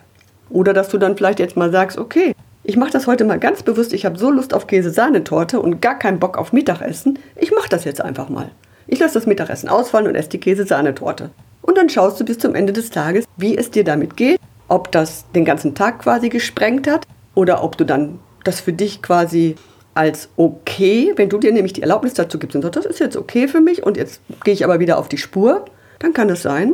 Oder 0.49 0.73
dass 0.73 0.89
du 0.89 0.97
dann 0.97 1.17
vielleicht 1.17 1.39
jetzt 1.39 1.57
mal 1.57 1.71
sagst, 1.71 1.97
okay, 1.97 2.35
ich 2.63 2.77
mache 2.77 2.91
das 2.91 3.07
heute 3.07 3.25
mal 3.25 3.39
ganz 3.39 3.63
bewusst, 3.63 3.93
ich 3.93 4.05
habe 4.05 4.17
so 4.17 4.31
Lust 4.31 4.53
auf 4.53 4.67
Käsesahnetorte 4.67 5.59
und 5.59 5.81
gar 5.81 5.99
keinen 5.99 6.19
Bock 6.19 6.37
auf 6.37 6.51
Mittagessen. 6.51 7.19
Ich 7.35 7.51
mache 7.51 7.69
das 7.69 7.83
jetzt 7.83 8.01
einfach 8.01 8.29
mal. 8.29 8.49
Ich 8.87 8.99
lasse 8.99 9.15
das 9.15 9.25
Mittagessen 9.25 9.69
ausfallen 9.69 10.07
und 10.07 10.15
esse 10.15 10.29
die 10.29 10.39
Käsesahnetorte. 10.39 11.31
Und 11.61 11.77
dann 11.77 11.89
schaust 11.89 12.19
du 12.19 12.25
bis 12.25 12.39
zum 12.39 12.55
Ende 12.55 12.73
des 12.73 12.89
Tages, 12.89 13.25
wie 13.37 13.57
es 13.57 13.71
dir 13.71 13.83
damit 13.83 14.17
geht, 14.17 14.39
ob 14.67 14.91
das 14.91 15.25
den 15.33 15.45
ganzen 15.45 15.75
Tag 15.75 15.99
quasi 15.99 16.29
gesprengt 16.29 16.87
hat 16.87 17.05
oder 17.33 17.63
ob 17.63 17.77
du 17.77 17.85
dann 17.85 18.19
das 18.43 18.59
für 18.59 18.73
dich 18.73 19.01
quasi 19.01 19.55
als 19.95 20.29
okay, 20.35 21.13
wenn 21.15 21.29
du 21.29 21.39
dir 21.39 21.51
nämlich 21.51 21.73
die 21.73 21.81
Erlaubnis 21.81 22.13
dazu 22.13 22.37
gibst 22.37 22.55
und 22.55 22.61
sagst, 22.61 22.75
das 22.77 22.85
ist 22.85 22.99
jetzt 22.99 23.17
okay 23.17 23.47
für 23.47 23.61
mich 23.61 23.81
und 23.81 23.97
jetzt 23.97 24.21
gehe 24.43 24.53
ich 24.53 24.63
aber 24.63 24.79
wieder 24.79 24.99
auf 24.99 25.09
die 25.09 25.17
Spur, 25.17 25.65
dann 25.99 26.13
kann 26.13 26.29
es 26.29 26.43
sein, 26.43 26.73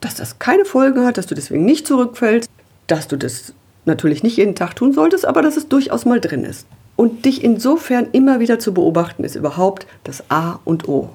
dass 0.00 0.14
das 0.14 0.38
keine 0.38 0.64
Folgen 0.64 1.04
hat, 1.04 1.18
dass 1.18 1.26
du 1.26 1.34
deswegen 1.34 1.64
nicht 1.64 1.86
zurückfällst, 1.86 2.48
dass 2.86 3.08
du 3.08 3.16
das 3.16 3.52
natürlich 3.84 4.22
nicht 4.22 4.36
jeden 4.36 4.54
Tag 4.54 4.76
tun 4.76 4.92
solltest, 4.92 5.26
aber 5.26 5.42
dass 5.42 5.56
es 5.56 5.68
durchaus 5.68 6.04
mal 6.04 6.20
drin 6.20 6.44
ist. 6.44 6.66
Und 6.96 7.24
dich 7.24 7.42
insofern 7.42 8.08
immer 8.12 8.38
wieder 8.38 8.58
zu 8.58 8.72
beobachten, 8.72 9.24
ist 9.24 9.34
überhaupt 9.34 9.86
das 10.04 10.30
A 10.30 10.60
und 10.64 10.88
O. 10.88 11.10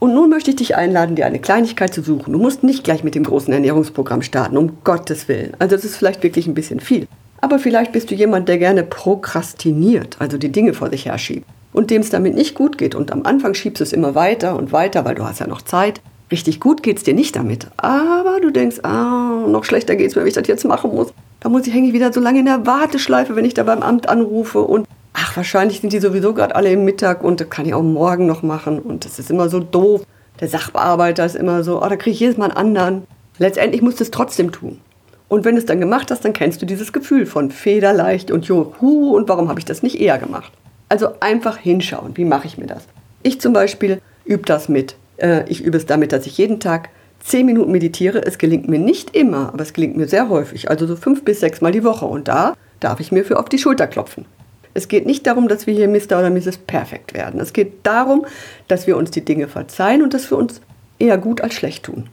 Und 0.00 0.12
nun 0.12 0.28
möchte 0.28 0.50
ich 0.50 0.56
dich 0.56 0.76
einladen, 0.76 1.16
dir 1.16 1.24
eine 1.24 1.38
Kleinigkeit 1.38 1.94
zu 1.94 2.02
suchen. 2.02 2.32
Du 2.32 2.38
musst 2.38 2.64
nicht 2.64 2.82
gleich 2.82 3.04
mit 3.04 3.14
dem 3.14 3.24
großen 3.24 3.52
Ernährungsprogramm 3.52 4.22
starten, 4.22 4.56
um 4.56 4.78
Gottes 4.82 5.28
Willen. 5.28 5.54
Also 5.60 5.76
das 5.76 5.84
ist 5.84 5.96
vielleicht 5.96 6.22
wirklich 6.22 6.46
ein 6.46 6.54
bisschen 6.54 6.80
viel. 6.80 7.06
Aber 7.44 7.58
vielleicht 7.58 7.92
bist 7.92 8.10
du 8.10 8.14
jemand, 8.14 8.48
der 8.48 8.56
gerne 8.56 8.84
prokrastiniert, 8.84 10.16
also 10.18 10.38
die 10.38 10.50
Dinge 10.50 10.72
vor 10.72 10.88
sich 10.88 11.04
herschiebt. 11.04 11.46
Und 11.74 11.90
dem 11.90 12.00
es 12.00 12.08
damit 12.08 12.34
nicht 12.34 12.54
gut 12.54 12.78
geht. 12.78 12.94
Und 12.94 13.12
am 13.12 13.26
Anfang 13.26 13.52
schiebst 13.52 13.80
du 13.80 13.84
es 13.84 13.92
immer 13.92 14.14
weiter 14.14 14.56
und 14.56 14.72
weiter, 14.72 15.04
weil 15.04 15.14
du 15.14 15.24
hast 15.24 15.40
ja 15.40 15.46
noch 15.46 15.60
Zeit. 15.60 16.00
Richtig 16.32 16.58
gut 16.58 16.82
geht 16.82 16.96
es 16.96 17.02
dir 17.02 17.12
nicht 17.12 17.36
damit. 17.36 17.66
Aber 17.76 18.40
du 18.40 18.50
denkst, 18.50 18.78
ah, 18.82 19.44
noch 19.46 19.64
schlechter 19.64 19.94
geht 19.94 20.08
es 20.08 20.16
mir, 20.16 20.22
wenn 20.22 20.28
ich 20.28 20.34
das 20.34 20.48
jetzt 20.48 20.64
machen 20.64 20.94
muss. 20.94 21.12
Da 21.40 21.50
muss 21.50 21.66
ich, 21.66 21.74
hänge 21.74 21.88
ich 21.88 21.92
wieder 21.92 22.14
so 22.14 22.20
lange 22.20 22.38
in 22.38 22.46
der 22.46 22.64
Warteschleife, 22.64 23.36
wenn 23.36 23.44
ich 23.44 23.52
da 23.52 23.64
beim 23.64 23.82
Amt 23.82 24.08
anrufe. 24.08 24.62
Und 24.62 24.88
ach, 25.12 25.36
wahrscheinlich 25.36 25.82
sind 25.82 25.92
die 25.92 26.00
sowieso 26.00 26.32
gerade 26.32 26.56
alle 26.56 26.72
im 26.72 26.86
Mittag 26.86 27.22
und 27.22 27.42
das 27.42 27.50
kann 27.50 27.66
ich 27.66 27.74
auch 27.74 27.82
morgen 27.82 28.24
noch 28.24 28.42
machen. 28.42 28.78
Und 28.78 29.04
das 29.04 29.18
ist 29.18 29.30
immer 29.30 29.50
so 29.50 29.60
doof. 29.60 30.06
Der 30.40 30.48
Sachbearbeiter 30.48 31.26
ist 31.26 31.36
immer 31.36 31.62
so, 31.62 31.82
oh, 31.82 31.88
da 31.90 31.96
kriege 31.96 32.12
ich 32.14 32.20
jedes 32.20 32.38
Mal 32.38 32.46
einen 32.46 32.56
anderen. 32.56 33.02
Letztendlich 33.36 33.82
musst 33.82 34.00
du 34.00 34.04
es 34.04 34.10
trotzdem 34.10 34.50
tun. 34.50 34.80
Und 35.28 35.44
wenn 35.44 35.54
du 35.54 35.60
es 35.60 35.66
dann 35.66 35.80
gemacht 35.80 36.10
hast, 36.10 36.24
dann 36.24 36.32
kennst 36.32 36.60
du 36.62 36.66
dieses 36.66 36.92
Gefühl 36.92 37.26
von 37.26 37.50
federleicht 37.50 38.30
und 38.30 38.44
juhu 38.44 39.16
und 39.16 39.28
warum 39.28 39.48
habe 39.48 39.58
ich 39.58 39.64
das 39.64 39.82
nicht 39.82 40.00
eher 40.00 40.18
gemacht? 40.18 40.52
Also 40.88 41.08
einfach 41.20 41.56
hinschauen, 41.56 42.16
wie 42.16 42.24
mache 42.24 42.46
ich 42.46 42.58
mir 42.58 42.66
das? 42.66 42.84
Ich 43.22 43.40
zum 43.40 43.52
Beispiel 43.52 44.00
übe 44.24 44.44
das 44.44 44.68
mit. 44.68 44.96
Äh, 45.16 45.48
ich 45.48 45.62
übe 45.62 45.78
es 45.78 45.86
damit, 45.86 46.12
dass 46.12 46.26
ich 46.26 46.36
jeden 46.38 46.60
Tag 46.60 46.90
zehn 47.20 47.46
Minuten 47.46 47.72
meditiere. 47.72 48.24
Es 48.24 48.38
gelingt 48.38 48.68
mir 48.68 48.78
nicht 48.78 49.16
immer, 49.16 49.48
aber 49.52 49.62
es 49.62 49.72
gelingt 49.72 49.96
mir 49.96 50.06
sehr 50.06 50.28
häufig, 50.28 50.70
also 50.70 50.86
so 50.86 50.94
fünf 50.94 51.24
bis 51.24 51.40
sechs 51.40 51.60
Mal 51.60 51.72
die 51.72 51.84
Woche. 51.84 52.04
Und 52.04 52.28
da 52.28 52.54
darf 52.80 53.00
ich 53.00 53.12
mir 53.12 53.24
für 53.24 53.38
auf 53.38 53.48
die 53.48 53.58
Schulter 53.58 53.86
klopfen. 53.86 54.26
Es 54.74 54.88
geht 54.88 55.06
nicht 55.06 55.26
darum, 55.26 55.48
dass 55.48 55.66
wir 55.66 55.74
hier 55.74 55.88
Mr. 55.88 56.18
oder 56.18 56.30
Mrs. 56.30 56.58
Perfekt 56.58 57.14
werden. 57.14 57.40
Es 57.40 57.52
geht 57.52 57.86
darum, 57.86 58.26
dass 58.68 58.86
wir 58.86 58.96
uns 58.96 59.10
die 59.10 59.24
Dinge 59.24 59.48
verzeihen 59.48 60.02
und 60.02 60.12
dass 60.12 60.30
wir 60.30 60.36
uns 60.36 60.60
eher 60.98 61.16
gut 61.16 61.40
als 61.40 61.54
schlecht 61.54 61.84
tun. 61.84 62.08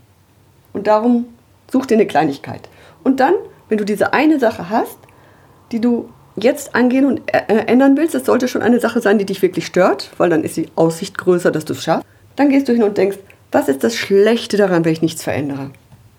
Und 0.71 0.87
darum 0.87 1.25
such 1.71 1.87
dir 1.87 1.95
eine 1.95 2.05
Kleinigkeit. 2.05 2.69
Und 3.03 3.19
dann, 3.19 3.33
wenn 3.69 3.77
du 3.77 3.85
diese 3.85 4.13
eine 4.13 4.39
Sache 4.39 4.69
hast, 4.69 4.97
die 5.71 5.79
du 5.79 6.09
jetzt 6.35 6.75
angehen 6.75 7.05
und 7.05 7.21
ändern 7.27 7.97
willst, 7.97 8.15
das 8.15 8.25
sollte 8.25 8.47
schon 8.47 8.61
eine 8.61 8.79
Sache 8.79 9.01
sein, 9.01 9.17
die 9.17 9.25
dich 9.25 9.41
wirklich 9.41 9.65
stört, 9.65 10.11
weil 10.17 10.29
dann 10.29 10.43
ist 10.43 10.57
die 10.57 10.69
Aussicht 10.75 11.17
größer, 11.17 11.51
dass 11.51 11.65
du 11.65 11.73
es 11.73 11.83
schaffst. 11.83 12.05
Dann 12.35 12.49
gehst 12.49 12.67
du 12.67 12.73
hin 12.73 12.83
und 12.83 12.97
denkst, 12.97 13.17
was 13.51 13.67
ist 13.67 13.83
das 13.83 13.95
Schlechte 13.95 14.55
daran, 14.57 14.85
wenn 14.85 14.93
ich 14.93 15.01
nichts 15.01 15.23
verändere? 15.23 15.71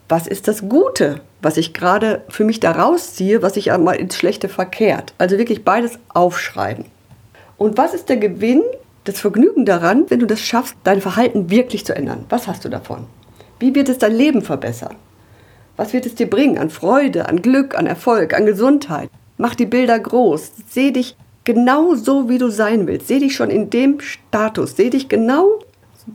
Was 0.09 0.27
ist 0.27 0.49
das 0.49 0.69
Gute, 0.69 1.23
was 1.41 1.57
ich 1.57 1.73
gerade 1.73 2.23
für 2.29 2.45
mich 2.45 2.61
da 2.61 2.73
rausziehe, 2.73 3.41
was 3.41 3.55
sich 3.55 3.67
mal 3.79 3.95
ins 3.95 4.17
Schlechte 4.17 4.51
verkehrt? 4.51 5.15
Also 5.17 5.39
wirklich 5.39 5.65
beides 5.65 5.99
aufschreiben. 6.11 6.85
Und 7.57 7.79
was 7.79 7.95
ist 7.95 8.11
der 8.11 8.19
Gewinn, 8.19 8.63
das 9.05 9.19
Vergnügen 9.19 9.65
daran, 9.65 10.05
wenn 10.09 10.21
du 10.21 10.27
das 10.27 10.41
schaffst, 10.41 10.77
dein 10.85 11.01
Verhalten 11.01 11.49
wirklich 11.49 11.87
zu 11.87 11.95
ändern? 11.95 12.27
Was 12.29 12.47
hast 12.47 12.65
du 12.65 12.69
davon? 12.69 13.07
Wie 13.59 13.75
wird 13.75 13.89
es 13.89 13.99
dein 13.99 14.15
Leben 14.15 14.43
verbessern? 14.43 14.97
Was 15.83 15.93
wird 15.93 16.07
es 16.07 16.15
dir 16.15 16.31
bringen 16.31 16.59
an 16.59 16.71
Freude, 16.71 17.29
an 17.29 17.43
Glück, 17.43 17.77
an 17.77 17.89
Erfolg, 17.89 18.35
an 18.35 18.47
Gesundheit? 18.47 19.11
Mach 19.37 19.57
die 19.57 19.67
Bilder 19.67 19.99
groß. 19.99 20.53
Seh 20.71 20.93
dich 20.93 21.17
genau 21.43 21.97
so, 21.97 22.29
wie 22.29 22.39
du 22.39 22.51
sein 22.51 22.87
willst. 22.87 23.09
Seh 23.09 23.19
dich 23.19 23.35
schon 23.35 23.51
in 23.51 23.69
dem 23.69 23.99
Status. 23.99 24.77
Seh 24.77 24.91
dich 24.91 25.09
genau 25.09 25.59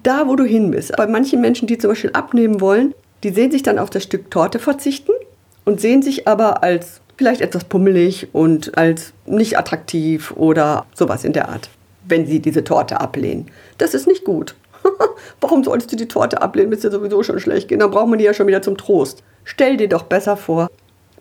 da, 0.03 0.25
wo 0.29 0.37
du 0.37 0.45
hin 0.45 0.71
bist. 0.71 0.95
Bei 0.95 1.05
manchen 1.05 1.41
Menschen, 1.41 1.67
die 1.67 1.77
zum 1.77 1.89
Beispiel 1.89 2.11
abnehmen 2.13 2.61
wollen, 2.61 2.95
die 3.25 3.31
sehen 3.31 3.51
sich 3.51 3.61
dann 3.61 3.77
auf 3.77 3.89
das 3.89 4.03
Stück 4.03 4.31
Torte 4.31 4.59
verzichten 4.59 5.11
und 5.65 5.81
sehen 5.81 6.01
sich 6.01 6.29
aber 6.29 6.63
als 6.63 7.01
vielleicht 7.17 7.41
etwas 7.41 7.65
pummelig 7.65 8.29
und 8.31 8.77
als 8.77 9.11
nicht 9.25 9.59
attraktiv 9.59 10.31
oder 10.37 10.85
sowas 10.95 11.25
in 11.25 11.33
der 11.33 11.49
Art, 11.49 11.69
wenn 12.07 12.25
sie 12.25 12.39
diese 12.39 12.63
Torte 12.63 13.01
ablehnen. 13.01 13.47
Das 13.77 13.93
ist 13.93 14.07
nicht 14.07 14.23
gut. 14.23 14.55
Warum 15.41 15.63
solltest 15.63 15.91
du 15.91 15.95
die 15.95 16.07
Torte 16.07 16.41
ablehnen, 16.41 16.73
es 16.73 16.81
dir 16.81 16.91
sowieso 16.91 17.23
schon 17.23 17.39
schlecht 17.39 17.67
geht? 17.67 17.81
Dann 17.81 17.91
braucht 17.91 18.07
man 18.07 18.19
die 18.19 18.25
ja 18.25 18.33
schon 18.33 18.47
wieder 18.47 18.61
zum 18.61 18.77
Trost. 18.77 19.23
Stell 19.43 19.77
dir 19.77 19.89
doch 19.89 20.03
besser 20.03 20.37
vor, 20.37 20.69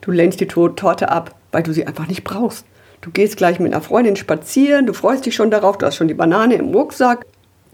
du 0.01 0.11
lehnst 0.11 0.41
die 0.41 0.47
Torte 0.47 1.11
ab, 1.11 1.35
weil 1.53 1.63
du 1.63 1.73
sie 1.73 1.87
einfach 1.87 2.09
nicht 2.09 2.25
brauchst. 2.25 2.65
Du 3.01 3.11
gehst 3.11 3.37
gleich 3.37 3.61
mit 3.61 3.73
einer 3.73 3.83
Freundin 3.83 4.17
spazieren, 4.17 4.87
du 4.87 4.93
freust 4.93 5.27
dich 5.27 5.35
schon 5.35 5.51
darauf, 5.51 5.79
du 5.79 5.87
hast 5.87 5.97
schon 5.97 6.09
die 6.09 6.15
Banane 6.15 6.55
im 6.55 6.75
Rucksack 6.75 7.27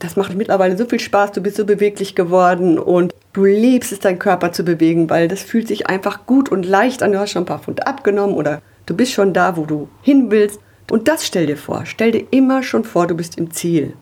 das 0.02 0.16
macht 0.16 0.34
mittlerweile 0.34 0.76
so 0.76 0.84
viel 0.84 0.98
Spaß, 0.98 1.32
du 1.32 1.40
bist 1.40 1.56
so 1.56 1.64
beweglich 1.64 2.14
geworden 2.14 2.78
und 2.78 3.14
du 3.32 3.44
liebst 3.44 3.92
es, 3.92 4.00
deinen 4.00 4.18
Körper 4.18 4.52
zu 4.52 4.64
bewegen, 4.64 5.08
weil 5.08 5.28
das 5.28 5.42
fühlt 5.42 5.68
sich 5.68 5.86
einfach 5.86 6.26
gut 6.26 6.48
und 6.50 6.66
leicht 6.66 7.02
an. 7.02 7.12
Du 7.12 7.20
hast 7.20 7.30
schon 7.30 7.42
ein 7.42 7.46
paar 7.46 7.60
Pfund 7.60 7.86
abgenommen 7.86 8.34
oder 8.34 8.62
du 8.86 8.96
bist 8.96 9.12
schon 9.12 9.32
da, 9.32 9.56
wo 9.56 9.64
du 9.64 9.88
hin 10.02 10.30
willst. 10.30 10.60
Und 10.90 11.06
das 11.06 11.24
stell 11.24 11.46
dir 11.46 11.56
vor. 11.56 11.82
Stell 11.86 12.10
dir 12.10 12.26
immer 12.32 12.62
schon 12.62 12.84
vor, 12.84 13.06
du 13.06 13.14
bist 13.14 13.38
im 13.38 13.52
Ziel. 13.52 13.94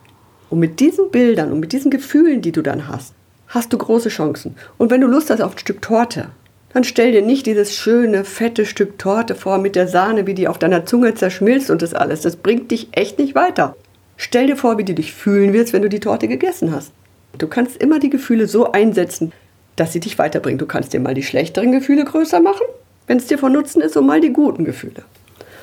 Und 0.50 0.58
mit 0.58 0.80
diesen 0.80 1.10
Bildern 1.10 1.52
und 1.52 1.60
mit 1.60 1.72
diesen 1.72 1.90
Gefühlen, 1.90 2.42
die 2.42 2.52
du 2.52 2.62
dann 2.62 2.88
hast, 2.88 3.14
hast 3.48 3.72
du 3.72 3.78
große 3.78 4.08
Chancen. 4.08 4.56
Und 4.78 4.90
wenn 4.90 5.00
du 5.00 5.06
Lust 5.06 5.30
hast 5.30 5.40
auf 5.40 5.54
ein 5.54 5.58
Stück 5.58 5.80
Torte, 5.80 6.28
dann 6.72 6.84
stell 6.84 7.12
dir 7.12 7.22
nicht 7.22 7.46
dieses 7.46 7.74
schöne, 7.74 8.24
fette 8.24 8.66
Stück 8.66 8.98
Torte 8.98 9.34
vor 9.34 9.58
mit 9.58 9.74
der 9.76 9.88
Sahne, 9.88 10.26
wie 10.26 10.34
die 10.34 10.48
auf 10.48 10.58
deiner 10.58 10.86
Zunge 10.86 11.14
zerschmilzt 11.14 11.70
und 11.70 11.82
das 11.82 11.94
alles. 11.94 12.20
Das 12.20 12.36
bringt 12.36 12.70
dich 12.70 12.88
echt 12.92 13.18
nicht 13.18 13.34
weiter. 13.34 13.76
Stell 14.16 14.46
dir 14.46 14.56
vor, 14.56 14.78
wie 14.78 14.84
du 14.84 14.94
dich 14.94 15.12
fühlen 15.12 15.52
wirst, 15.52 15.72
wenn 15.72 15.82
du 15.82 15.88
die 15.88 16.00
Torte 16.00 16.28
gegessen 16.28 16.72
hast. 16.72 16.92
Du 17.38 17.48
kannst 17.48 17.76
immer 17.76 17.98
die 17.98 18.10
Gefühle 18.10 18.46
so 18.46 18.70
einsetzen, 18.72 19.32
dass 19.76 19.92
sie 19.92 20.00
dich 20.00 20.18
weiterbringen. 20.18 20.58
Du 20.58 20.66
kannst 20.66 20.92
dir 20.92 21.00
mal 21.00 21.14
die 21.14 21.22
schlechteren 21.22 21.72
Gefühle 21.72 22.04
größer 22.04 22.40
machen, 22.40 22.66
wenn 23.06 23.18
es 23.18 23.26
dir 23.26 23.38
von 23.38 23.52
Nutzen 23.52 23.80
ist, 23.80 23.96
und 23.96 24.06
mal 24.06 24.20
die 24.20 24.32
guten 24.32 24.64
Gefühle. 24.64 25.02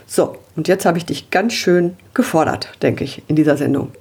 So, 0.08 0.38
und 0.56 0.67
jetzt 0.67 0.86
habe 0.86 0.97
ich 0.97 1.06
dich 1.06 1.30
ganz 1.30 1.54
schön 1.54 1.95
gefordert, 2.13 2.69
denke 2.82 3.04
ich, 3.04 3.21
in 3.28 3.36
dieser 3.36 3.58
Sendung. 3.58 3.91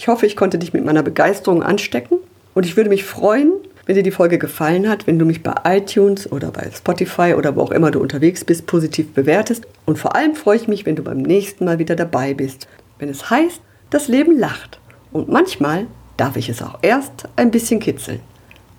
Ich 0.00 0.08
hoffe, 0.08 0.24
ich 0.24 0.34
konnte 0.34 0.58
dich 0.58 0.72
mit 0.72 0.82
meiner 0.82 1.02
Begeisterung 1.02 1.62
anstecken 1.62 2.20
und 2.54 2.64
ich 2.64 2.74
würde 2.74 2.88
mich 2.88 3.04
freuen, 3.04 3.52
wenn 3.84 3.96
dir 3.96 4.02
die 4.02 4.10
Folge 4.10 4.38
gefallen 4.38 4.88
hat, 4.88 5.06
wenn 5.06 5.18
du 5.18 5.26
mich 5.26 5.42
bei 5.42 5.52
iTunes 5.62 6.32
oder 6.32 6.50
bei 6.50 6.70
Spotify 6.74 7.34
oder 7.36 7.54
wo 7.54 7.60
auch 7.60 7.70
immer 7.70 7.90
du 7.90 8.00
unterwegs 8.00 8.42
bist, 8.42 8.66
positiv 8.66 9.12
bewertest. 9.12 9.66
Und 9.84 9.98
vor 9.98 10.16
allem 10.16 10.34
freue 10.36 10.56
ich 10.56 10.68
mich, 10.68 10.86
wenn 10.86 10.96
du 10.96 11.02
beim 11.02 11.18
nächsten 11.18 11.66
Mal 11.66 11.78
wieder 11.78 11.96
dabei 11.96 12.32
bist, 12.32 12.66
wenn 12.98 13.10
es 13.10 13.28
heißt, 13.28 13.60
das 13.90 14.08
Leben 14.08 14.38
lacht 14.38 14.80
und 15.12 15.28
manchmal 15.28 15.86
darf 16.16 16.38
ich 16.38 16.48
es 16.48 16.62
auch 16.62 16.78
erst 16.80 17.28
ein 17.36 17.50
bisschen 17.50 17.78
kitzeln. 17.78 18.20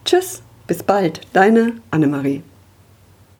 Tschüss, 0.06 0.42
bis 0.66 0.82
bald, 0.82 1.22
deine 1.34 1.74
Annemarie. 1.92 2.42